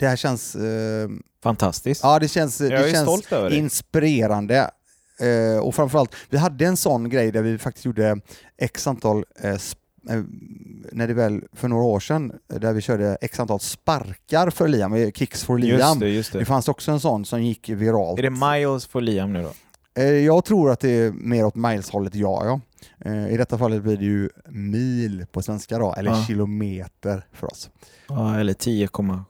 det 0.00 0.08
här 0.08 0.16
känns, 0.16 0.54
eh, 0.56 1.08
Fantastiskt. 1.42 2.00
ja 2.02 2.18
det 2.18 2.28
känns, 2.28 2.58
det 2.58 2.90
känns 2.92 3.52
inspirerande. 3.52 4.70
Eh, 5.20 5.60
och 5.62 5.74
framförallt, 5.74 6.14
vi 6.30 6.38
hade 6.38 6.66
en 6.66 6.76
sån 6.76 7.08
grej 7.08 7.32
där 7.32 7.42
vi 7.42 7.58
faktiskt 7.58 7.84
gjorde 7.86 8.20
x 8.58 8.86
antal, 8.86 9.24
eh, 9.42 9.50
eh, 9.50 9.58
när 10.92 11.06
det 11.08 11.14
väl 11.14 11.44
för 11.52 11.68
några 11.68 11.82
år 11.84 12.00
sedan, 12.00 12.32
där 12.48 12.72
vi 12.72 12.80
körde 12.80 13.18
x 13.20 13.40
antal 13.40 13.60
sparkar 13.60 14.50
för 14.50 14.68
Liam, 14.68 14.94
eh, 14.94 15.10
kicks 15.10 15.44
for 15.44 15.58
Liam. 15.58 15.78
Just 15.78 16.00
det, 16.00 16.08
just 16.08 16.32
Det 16.32 16.38
det. 16.38 16.44
fanns 16.44 16.68
också 16.68 16.90
en 16.90 17.00
sån 17.00 17.24
som 17.24 17.42
gick 17.42 17.68
viralt. 17.68 18.18
Är 18.18 18.22
det 18.22 18.30
miles 18.30 18.86
för 18.86 19.00
Liam 19.00 19.32
nu 19.32 19.42
då? 19.42 19.52
Eh, 20.02 20.04
Jag 20.08 20.44
tror 20.44 20.70
att 20.70 20.80
det 20.80 20.90
är 20.90 21.10
mer 21.12 21.44
åt 21.44 21.54
miles-hållet, 21.54 22.14
ja. 22.14 22.42
ja. 22.44 22.60
Eh, 23.10 23.32
I 23.32 23.36
detta 23.36 23.58
fallet 23.58 23.82
blir 23.82 23.96
det 23.96 24.04
ju 24.04 24.28
mil 24.48 25.26
på 25.32 25.42
svenska 25.42 25.78
då, 25.78 25.92
eller 25.94 26.10
Ja. 26.10 26.24
kilometer 26.26 27.26
för 27.32 27.46
oss. 27.52 27.70
Ja, 28.08 28.38
eller 28.40 28.52
10,7 28.54 29.24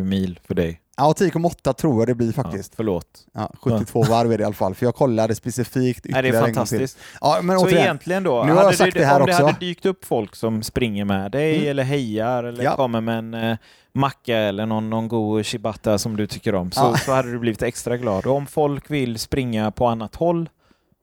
mil 0.00 0.40
för 0.46 0.54
dig. 0.54 0.78
Ja, 0.96 1.12
10,8 1.18 1.72
tror 1.72 2.00
jag 2.00 2.06
det 2.08 2.14
blir 2.14 2.32
Ja, 2.36 2.42
faktiskt. 2.42 2.74
förlåt. 2.74 3.06
Ja, 3.34 3.52
72 3.62 4.02
varv 4.02 4.32
är 4.32 4.38
det 4.38 4.42
i 4.42 4.44
alla 4.44 4.54
fall, 4.54 4.74
för 4.74 4.86
jag 4.86 4.94
kollade 4.94 5.34
specifikt 5.34 6.04
Nej, 6.04 6.12
det 6.22 6.28
ytterligare 6.28 6.44
är 6.44 6.46
fantastiskt. 6.54 6.98
Ja, 7.20 7.38
men 7.42 7.58
Så 7.58 7.64
återigen, 7.64 7.82
egentligen 7.82 8.22
då, 8.22 8.44
nu 8.44 8.52
har 8.52 8.62
jag 8.62 8.74
sagt 8.74 8.94
det, 8.94 9.00
det 9.00 9.06
här 9.06 9.20
om 9.20 9.26
det 9.26 9.32
också. 9.32 9.44
hade 9.46 9.58
dykt 9.58 9.86
upp 9.86 10.04
folk 10.04 10.36
som 10.36 10.62
springer 10.62 11.04
med 11.04 11.30
dig 11.32 11.56
Mm. 11.56 11.68
eller 11.70 11.82
hejar 11.82 12.44
eller 12.44 12.64
Ja. 12.64 12.76
kommer 12.76 13.00
med 13.00 13.18
en 13.18 13.34
eh, 13.34 13.56
macka 13.92 14.36
eller 14.36 14.66
någon, 14.66 14.90
någon 14.90 15.08
god 15.08 15.46
ciabatta 15.46 15.98
som 15.98 16.16
du 16.16 16.26
tycker 16.26 16.54
om 16.54 16.70
så, 16.72 16.80
Ja. 16.80 16.96
så 16.96 17.12
hade 17.12 17.32
du 17.32 17.38
blivit 17.38 17.62
extra 17.62 17.96
glad. 17.96 18.26
Och 18.26 18.36
om 18.36 18.46
folk 18.46 18.90
vill 18.90 19.18
springa 19.18 19.70
på 19.70 19.86
annat 19.86 20.16
håll 20.16 20.48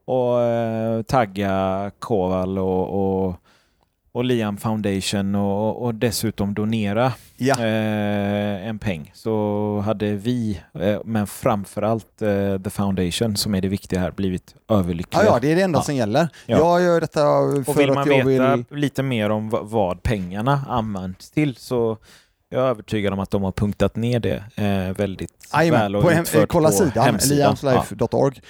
och 0.06 0.42
eh, 0.42 1.02
tagga 1.02 1.92
Koval 2.00 2.60
och, 2.60 3.26
och 3.26 3.36
och 4.12 4.24
Liam 4.24 4.58
Foundation 4.58 5.36
och, 5.36 5.84
och 5.86 5.96
dessutom 5.96 6.54
donera 6.54 7.14
Ja. 7.38 7.56
eh, 7.60 8.68
en 8.68 8.80
peng 8.80 9.12
så 9.16 9.80
hade 9.86 10.12
vi, 10.16 10.62
eh, 10.80 11.00
men 11.06 11.28
framförallt 11.28 12.22
eh, 12.22 12.62
The 12.64 12.70
Foundation 12.70 13.36
som 13.38 13.56
är 13.56 13.62
det 13.62 13.68
viktiga 13.68 14.00
här, 14.00 14.12
blivit 14.12 14.56
överlyckliga. 14.70 15.24
Ja, 15.26 15.32
ja, 15.34 15.40
det 15.40 15.52
är 15.52 15.56
det 15.56 15.62
enda 15.62 15.80
Ja. 15.80 15.84
som 15.84 15.96
gäller. 15.96 16.30
Ja. 16.46 16.58
Jag 16.58 16.82
gör 16.82 17.02
detta 17.02 17.30
och 17.30 17.66
för 17.66 17.74
vill 17.74 17.92
man 17.94 18.08
jag 18.12 18.26
veta 18.26 18.56
vill... 18.56 18.66
lite 18.80 19.04
mer 19.04 19.30
om 19.30 19.50
va- 19.50 19.62
vad 19.64 20.04
pengarna 20.04 20.62
används 20.70 21.32
till 21.32 21.56
så 21.56 21.98
jag 22.50 22.62
är 22.66 22.68
övertygad 22.70 23.14
om 23.14 23.20
att 23.20 23.32
de 23.32 23.44
har 23.44 23.52
punktat 23.52 23.96
ner 23.96 24.20
det 24.20 24.44
eh, 24.56 24.96
väldigt 24.98 25.32
Jajamän, 25.54 25.82
väl 25.82 25.96
och 25.96 26.04
på 26.04 26.10
hem, 26.10 26.26
eh, 26.36 26.46
kolla 26.46 26.70
på 26.70 26.76
sidan, 26.76 27.06
hemsidan. 27.06 27.56
Ja. 27.62 27.70
liamslife.org. 27.72 28.42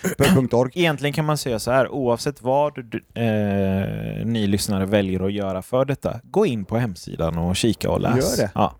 .org. 0.51 0.71
Egentligen 0.79 1.13
kan 1.13 1.25
man 1.25 1.37
säga 1.37 1.59
så 1.59 1.71
här, 1.71 1.89
oavsett 1.91 2.41
vad 2.41 2.73
du- 2.75 3.03
eh, 3.21 4.25
ni 4.25 4.47
lyssnare 4.47 4.85
väljer 4.85 5.25
att 5.25 5.33
göra 5.33 5.61
för 5.61 5.85
detta, 5.85 6.19
gå 6.23 6.45
in 6.45 6.65
på 6.65 6.77
hemsidan 6.77 7.37
och 7.37 7.55
kika 7.55 7.89
och 7.91 8.01
läs. 8.01 8.15
Gör 8.39 8.45
det. 8.45 8.51
Ja. 8.55 8.75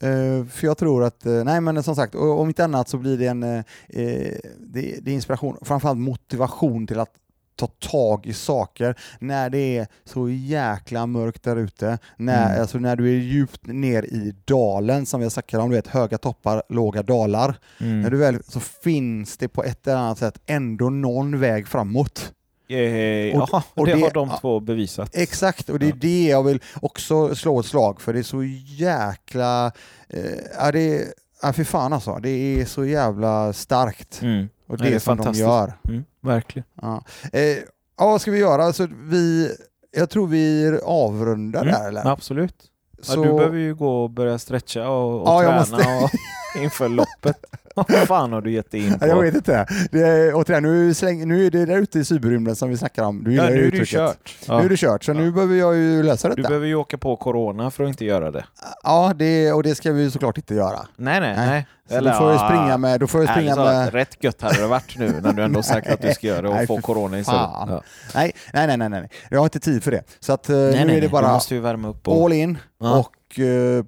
Eh, 0.00 0.46
för 0.46 0.66
jag 0.66 0.78
tror 0.78 1.04
att, 1.04 1.26
eh, 1.26 1.32
nej 1.32 1.60
men 1.60 1.82
som 1.82 1.96
sagt, 1.96 2.14
om 2.14 2.48
inte 2.48 2.64
annat 2.64 2.88
så 2.88 2.96
blir 2.98 3.18
det 3.18 3.26
en 3.26 3.42
eh, 3.42 3.62
det, 3.88 4.98
det 5.02 5.10
är 5.10 5.14
inspiration, 5.14 5.56
framförallt 5.62 5.98
motivation 5.98 6.86
till 6.86 7.00
att 7.00 7.10
ta 7.58 7.66
tag 7.66 8.26
i 8.26 8.32
saker 8.32 8.94
när 9.18 9.50
det 9.50 9.76
är 9.78 9.86
så 10.04 10.28
jäkla 10.30 11.06
mörkt 11.06 11.42
där 11.42 11.56
ute. 11.56 11.98
När, 12.16 12.46
Mm. 12.48 12.60
alltså 12.60 12.78
när 12.78 12.96
du 12.96 13.08
är 13.08 13.18
djupt 13.20 13.66
ner 13.66 14.02
i 14.02 14.34
dalen 14.44 15.06
som 15.06 15.22
jag 15.22 15.32
snackade 15.32 15.62
om, 15.62 15.70
du 15.70 15.76
vet 15.76 15.86
höga 15.86 16.18
toppar, 16.18 16.62
låga 16.68 17.02
dalar. 17.02 17.54
Mm. 17.80 18.00
När 18.00 18.10
du 18.10 18.16
väl, 18.16 18.42
så 18.48 18.60
finns 18.60 19.36
det 19.36 19.48
på 19.48 19.64
ett 19.64 19.86
eller 19.88 19.96
annat 19.98 20.18
sätt 20.18 20.38
ändå 20.46 20.90
någon 20.90 21.40
väg 21.40 21.68
framåt. 21.68 22.32
Eh, 22.70 23.40
Och- 23.42 23.48
ja, 23.52 23.62
och 23.74 23.86
det, 23.86 23.94
det- 23.94 24.00
har 24.00 24.10
de 24.10 24.30
två 24.40 24.60
bevisat. 24.60 25.10
Exakt, 25.16 25.68
och 25.70 25.78
det 25.78 25.86
är 25.86 25.90
Ja. 25.90 25.96
det 26.00 26.24
jag 26.28 26.42
vill 26.42 26.60
också 26.82 27.34
slå 27.34 27.60
ett 27.60 27.66
slag 27.66 28.00
för. 28.00 28.12
Det 28.12 28.18
är 28.18 28.22
så 28.22 28.44
jäkla... 28.76 29.72
Eh, 30.08 30.20
ja, 30.58 30.72
det 30.72 30.80
är, 30.80 31.04
ja, 31.42 31.52
fy 31.52 31.64
fan 31.64 31.92
alltså. 31.92 32.18
Det 32.22 32.30
är 32.30 32.64
så 32.64 32.84
jävla 32.84 33.52
starkt. 33.52 34.22
Mm. 34.22 34.48
Och 34.68 34.74
Ja, 34.78 34.84
det, 34.84 34.90
det 34.90 34.94
är 34.94 34.98
som 34.98 35.16
de 35.16 35.32
gör. 35.32 35.72
Mm, 35.88 36.04
verkligen. 36.20 36.66
Ja. 36.82 37.04
Eh, 37.32 37.40
ja, 37.42 37.62
vad 37.98 38.20
ska 38.20 38.30
vi 38.30 38.38
göra? 38.38 38.64
Alltså, 38.64 38.88
vi, 39.02 39.50
jag 39.96 40.10
tror 40.10 40.26
vi 40.26 40.78
avrundar 40.84 41.62
Mm, 41.62 41.74
där 41.74 41.88
eller? 41.88 42.06
Absolut. 42.06 42.54
Ja, 42.96 43.04
Så, 43.04 43.22
Du 43.24 43.32
behöver 43.32 43.58
ju 43.58 43.74
gå 43.74 44.02
och 44.02 44.10
börja 44.10 44.38
stretcha 44.38 44.88
och, 44.88 45.22
och 45.22 45.44
Ja, 45.44 45.64
träna 45.64 45.76
och, 46.04 46.10
inför 46.56 46.88
loppet. 46.88 47.36
Vad 47.74 47.86
fan 48.08 48.32
har 48.32 48.40
du 48.40 48.50
gett 48.52 48.70
dig 48.70 48.80
in 48.86 48.96
Ja, 49.00 49.06
jag 49.06 49.16
på? 49.16 49.22
vet 49.22 49.34
inte. 49.34 49.66
Det 49.92 50.00
är, 50.00 50.34
återigen, 50.34 50.62
nu, 50.62 50.94
släng, 50.94 51.28
nu 51.28 51.46
är 51.46 51.50
det 51.50 51.64
där 51.66 51.76
ute 51.78 51.98
i 51.98 52.04
cyberrymden 52.04 52.56
som 52.56 52.68
vi 52.70 52.76
snackar 52.76 53.02
om. 53.04 53.24
Du 53.24 53.34
Ja, 53.34 53.42
nu 53.44 53.66
är 53.66 53.70
det 53.70 53.84
kört. 53.86 54.36
Nu 54.48 54.54
är 54.54 54.62
Ja. 54.62 54.68
det 54.68 54.76
kört, 54.76 55.04
så 55.04 55.12
nu 55.12 55.32
behöver 55.32 55.54
jag 55.54 55.76
ju 55.76 56.02
lösa 56.02 56.28
Du 56.28 56.34
detta. 56.34 56.48
behöver 56.48 56.66
ju 56.66 56.74
åka 56.74 56.98
på 56.98 57.16
corona 57.16 57.70
för 57.70 57.84
att 57.84 57.88
inte 57.88 58.04
göra 58.04 58.30
det. 58.30 58.44
Ja, 58.82 59.12
det, 59.16 59.52
och 59.52 59.62
det 59.62 59.74
ska 59.74 59.92
vi 59.92 60.02
ju 60.02 60.10
såklart 60.10 60.36
inte 60.36 60.54
göra. 60.54 60.78
Nej, 60.96 61.20
nej, 61.20 61.36
Nej. 61.36 61.46
nej. 61.48 61.66
Så 61.88 62.04
då 62.04 62.12
får 62.12 62.26
jag 62.30 62.34
ja, 62.40 62.48
springa 62.48 62.76
med... 62.78 63.00
Då 63.00 63.06
får 63.06 63.20
jag 63.24 63.30
springa 63.30 63.54
talat, 63.54 63.74
med 63.74 63.94
Rätt 63.94 64.24
gött 64.24 64.42
hade 64.42 64.60
det 64.60 64.66
varit 64.66 64.98
nu 64.98 65.20
när 65.22 65.32
du 65.32 65.42
ändå 65.42 65.62
sagt 65.62 65.88
att 65.90 66.02
du 66.02 66.14
ska 66.14 66.26
göra 66.26 66.42
det 66.42 66.48
och 66.48 66.54
Nej, 66.54 66.66
få 66.66 66.80
corona 66.80 67.18
istället. 67.18 67.40
fan. 67.40 67.68
Ja. 67.70 67.82
Nej, 68.14 68.32
nej, 68.52 68.66
nej, 68.66 68.76
nej, 68.76 68.88
nej. 68.88 69.10
Jag 69.30 69.38
har 69.38 69.44
inte 69.46 69.60
tid 69.60 69.82
för 69.82 69.90
det. 69.90 70.02
Så 70.20 70.32
att, 70.32 70.48
eh, 70.48 70.56
Nej, 70.56 70.64
nu 70.64 70.70
nej, 70.72 70.80
är 70.82 70.86
nej. 70.86 70.94
det 70.94 71.00
Du 71.06 71.08
bara 71.08 71.32
måste 71.32 71.54
ju 71.54 71.60
värma 71.60 71.88
upp 71.88 72.08
och 72.08 72.24
all 72.24 72.32
in 72.32 72.58
Ja. 72.80 72.98
och 72.98 73.08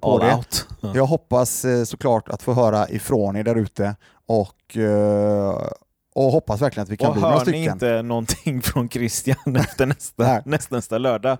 på 0.01 0.13
all 0.13 0.19
det. 0.19 0.35
out. 0.35 0.67
Ja. 0.81 0.91
Jag 0.95 1.05
hoppas 1.05 1.65
eh, 1.65 1.83
såklart 1.83 2.29
att 2.29 2.43
få 2.43 2.53
höra 2.53 2.89
ifrån 2.89 3.35
er 3.35 3.43
där 3.43 3.55
ute 3.55 3.95
och, 4.27 4.77
eh, 4.77 5.67
och 6.15 6.31
hoppas 6.31 6.61
verkligen 6.61 6.83
att 6.83 6.89
vi 6.89 6.97
kan 6.97 7.07
Och 7.07 7.13
bli 7.13 7.21
några 7.21 7.33
hör 7.37 7.45
ni 7.45 7.51
stycken. 7.51 7.73
inte 7.73 8.01
någonting 8.01 8.61
från 8.61 8.89
Christian 8.89 9.55
efter 9.55 9.85
nästa, 9.85 10.23
Nej. 10.23 10.41
nästa, 10.69 10.97
lördag, 10.97 11.37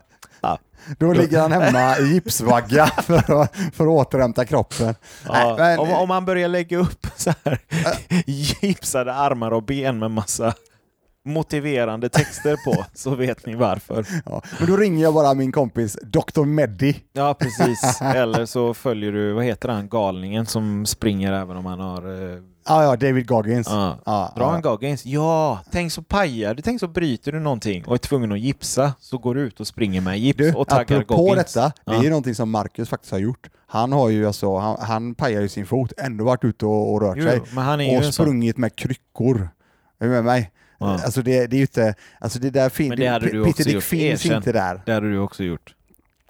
Då 0.98 1.14
ligger 1.14 1.40
han 1.40 1.52
hemma 1.52 1.98
i 1.98 2.04
gipsvagga 2.14 2.86
för 3.04 3.42
att, 3.42 3.56
för 3.74 3.84
att 3.84 3.90
återhämta 4.08 4.46
kroppen. 4.46 4.86
Nej, 4.88 4.96
Ja, 5.48 5.56
men- 5.58 5.80
om, 5.80 5.92
om 5.94 6.08
man 6.08 6.26
börjar 6.26 6.48
lägga 6.48 6.78
upp 6.78 7.08
så 7.16 7.34
här 7.46 7.60
gipsade 8.26 9.14
armar 9.14 9.52
och 9.52 9.64
ben 9.64 10.00
med 10.00 10.12
massa 10.12 10.54
motiverande 11.26 12.10
texter 12.10 12.56
på 12.66 12.86
så 12.94 13.16
vet 13.16 13.46
ni 13.46 13.56
varför. 13.56 14.06
Ja. 14.26 14.42
Men 14.60 14.68
då 14.70 14.78
ringer 14.78 15.04
jag 15.04 15.14
bara 15.14 15.34
min 15.34 15.52
kompis 15.52 15.98
Dr. 16.04 16.44
Meddi. 16.46 16.96
Ja, 17.14 17.34
precis. 17.40 18.02
Eller 18.02 18.46
så 18.46 18.74
följer 18.74 19.12
du, 19.12 19.34
vad 19.34 19.44
heter 19.46 19.70
han, 19.70 19.90
galningen 19.90 20.46
som 20.46 20.86
springer 20.86 21.34
även 21.34 21.58
om 21.58 21.66
han 21.66 21.80
har... 21.80 22.32
Eh, 22.34 22.42
Ja, 22.68 22.84
ja, 22.84 22.96
David 22.96 23.28
Goggins. 23.28 23.68
ja. 23.70 23.98
Ja, 24.06 24.34
Dra 24.38 24.56
en 24.56 24.62
Goggins. 24.62 25.06
Ja, 25.06 25.60
tänk 25.72 25.92
så 25.92 26.02
pajar 26.02 26.54
du, 26.54 26.62
tänk 26.62 26.80
så 26.80 26.88
bryter 26.88 27.32
du 27.32 27.40
någonting 27.40 27.86
och 27.88 27.94
är 27.94 27.98
tvungen 27.98 28.32
att 28.32 28.40
gipsa, 28.40 28.94
så 29.00 29.18
går 29.18 29.36
du 29.36 29.42
ut 29.42 29.60
och 29.60 29.68
springer 29.68 30.02
med 30.02 30.20
gips 30.20 30.38
Du, 30.38 30.54
och 30.54 30.68
taggar 30.68 30.82
apropå 31.02 31.16
Goggins. 31.24 31.54
detta, 31.54 31.72
det 31.86 31.92
är 31.96 32.04
ju 32.04 32.10
någonting 32.10 32.36
som 32.36 32.50
Marcus 32.52 32.90
faktiskt 32.90 33.12
har 33.12 33.20
gjort. 33.20 33.50
Han 33.68 33.92
har 33.92 34.10
ju 34.10 34.28
alltså, 34.28 34.58
han, 34.58 34.78
han 34.80 35.16
pajar 35.16 35.42
ju 35.42 35.50
sin 35.50 35.66
fot, 35.66 35.92
ändå 35.98 36.24
varit 36.26 36.44
ute 36.44 36.66
och, 36.66 36.94
och 36.94 37.02
rört 37.02 37.18
Jo, 37.18 37.24
sig. 37.24 37.40
Och 37.40 37.78
en 37.82 38.04
sån. 38.04 38.14
sprungit 38.14 38.58
med 38.58 38.76
kryckor. 38.76 39.50
Är 40.00 40.06
du 40.06 40.12
med 40.12 40.24
mig? 40.26 40.52
Ja. 40.82 40.94
Alltså 41.04 41.22
det, 41.22 41.48
det 41.48 41.56
är 41.56 41.58
ju 41.58 41.62
inte, 41.62 41.94
alltså 42.20 42.40
det 42.40 42.50
där 42.50 42.70
fin, 42.70 42.90
Men 42.90 43.00
det 43.00 43.08
hade 43.08 43.26
du 43.26 43.32
Peter 43.32 43.50
också 43.50 43.64
Dick 43.64 43.74
gjort, 43.74 43.84
finns 43.84 44.26
erkänn. 44.26 44.38
inte 44.38 44.52
där. 44.52 44.82
Det 44.86 44.94
hade 44.94 45.10
du 45.12 45.18
också 45.20 45.44
gjort. 45.44 45.76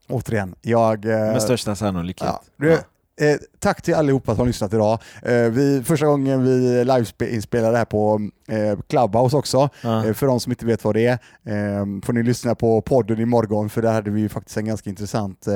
Återigen, 0.08 0.56
jag... 0.62 1.06
eh, 1.06 1.12
Med 1.12 1.42
största 1.42 1.76
sannolikhet. 1.76 2.30
ja. 2.58 2.78
Eh, 3.22 3.38
tack 3.60 3.82
till 3.82 3.94
allihopa 3.94 4.32
som 4.32 4.40
har 4.40 4.48
lyssnat 4.48 4.74
idag. 4.74 5.00
Eh, 5.24 5.34
vi, 5.36 5.84
första 5.86 6.06
gången 6.06 6.44
vi 6.44 6.86
liveinspelade 6.86 7.72
det 7.72 7.78
här 7.78 7.86
på 7.86 8.30
eh, 8.48 8.80
Clubhouse 8.88 9.38
också. 9.38 9.70
Ja. 9.84 10.06
Eh, 10.06 10.14
För 10.14 10.28
de 10.28 10.40
som 10.40 10.52
inte 10.52 10.66
vet 10.66 10.84
vad 10.84 10.96
det 10.96 11.06
är 11.06 11.14
eh, 11.44 11.86
får 12.04 12.14
ni 12.14 12.24
lyssna 12.24 12.56
på 12.56 12.82
podden 12.82 13.20
imorgon 13.20 13.70
för 13.70 13.82
där 13.82 13.94
hade 13.94 14.12
vi 14.12 14.30
faktiskt 14.30 14.58
en 14.58 14.66
ganska 14.66 14.90
intressant 14.90 15.48
eh, 15.48 15.56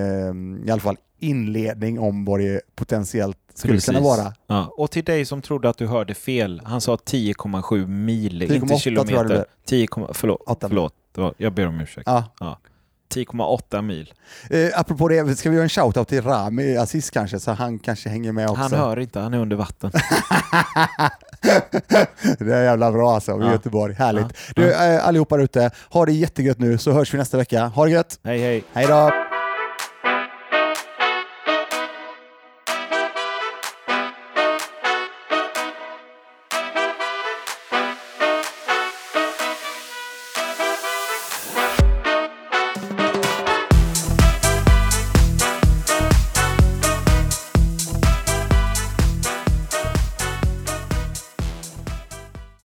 eh, 0.00 0.34
i 0.66 0.70
alla 0.70 0.80
fall 0.80 0.96
inledning 1.18 1.98
om 2.00 2.24
vad 2.24 2.40
det 2.40 2.60
potentiellt 2.74 3.38
skulle 3.54 3.80
kunna 3.80 3.98
Precis. 3.98 4.18
vara. 4.18 4.32
Ja. 4.46 4.74
Och 4.76 4.90
till 4.90 5.04
dig 5.04 5.24
som 5.24 5.42
trodde 5.42 5.68
att 5.68 5.78
du 5.78 5.86
hörde 5.86 6.14
fel, 6.14 6.62
han 6.64 6.80
sa 6.80 6.94
10,7 6.96 7.86
mil, 7.86 8.42
10,8 8.42 8.54
inte 8.54 8.76
kilometer. 8.78 9.24
blev. 9.24 9.44
10, 9.66 9.88
förlåt, 10.12 10.40
förlåt, 10.60 10.94
jag 11.36 11.52
ber 11.52 11.66
om 11.66 11.80
ursäkt. 11.80 12.06
Ja. 12.06 12.58
10,8 13.14 13.82
mil. 13.82 14.12
Eh, 14.50 14.80
apropå 14.80 15.08
det, 15.08 15.36
ska 15.36 15.50
vi 15.50 15.56
göra 15.56 15.64
en 15.64 15.68
shoutout 15.68 16.08
till 16.08 16.22
Rami 16.22 16.76
Aziz 16.76 17.10
kanske, 17.10 17.40
så 17.40 17.52
han 17.52 17.78
kanske 17.78 18.08
hänger 18.08 18.32
med 18.32 18.50
också. 18.50 18.62
Han 18.62 18.72
hör 18.72 18.98
inte, 18.98 19.20
han 19.20 19.34
är 19.34 19.38
under 19.38 19.56
vatten. 19.56 19.90
det 22.38 22.54
är 22.54 22.64
jävla 22.64 22.92
bra 22.92 23.14
alltså, 23.14 23.32
Ja. 23.32 23.52
Göteborg. 23.52 23.94
Härligt. 23.94 24.26
Ja. 24.46 24.52
Du, 24.62 24.72
eh, 24.72 25.06
allihopa 25.08 25.36
där 25.36 25.44
ute, 25.44 25.70
ha 25.90 26.06
det 26.06 26.12
jättegött 26.12 26.58
nu 26.58 26.78
så 26.78 26.92
hörs 26.92 27.14
vi 27.14 27.18
nästa 27.18 27.36
vecka. 27.36 27.66
Ha 27.66 27.84
det 27.84 27.90
gött! 27.90 28.18
Hej 28.24 28.38
hej! 28.38 28.64
Hej 28.72 28.86
då! 28.86 29.25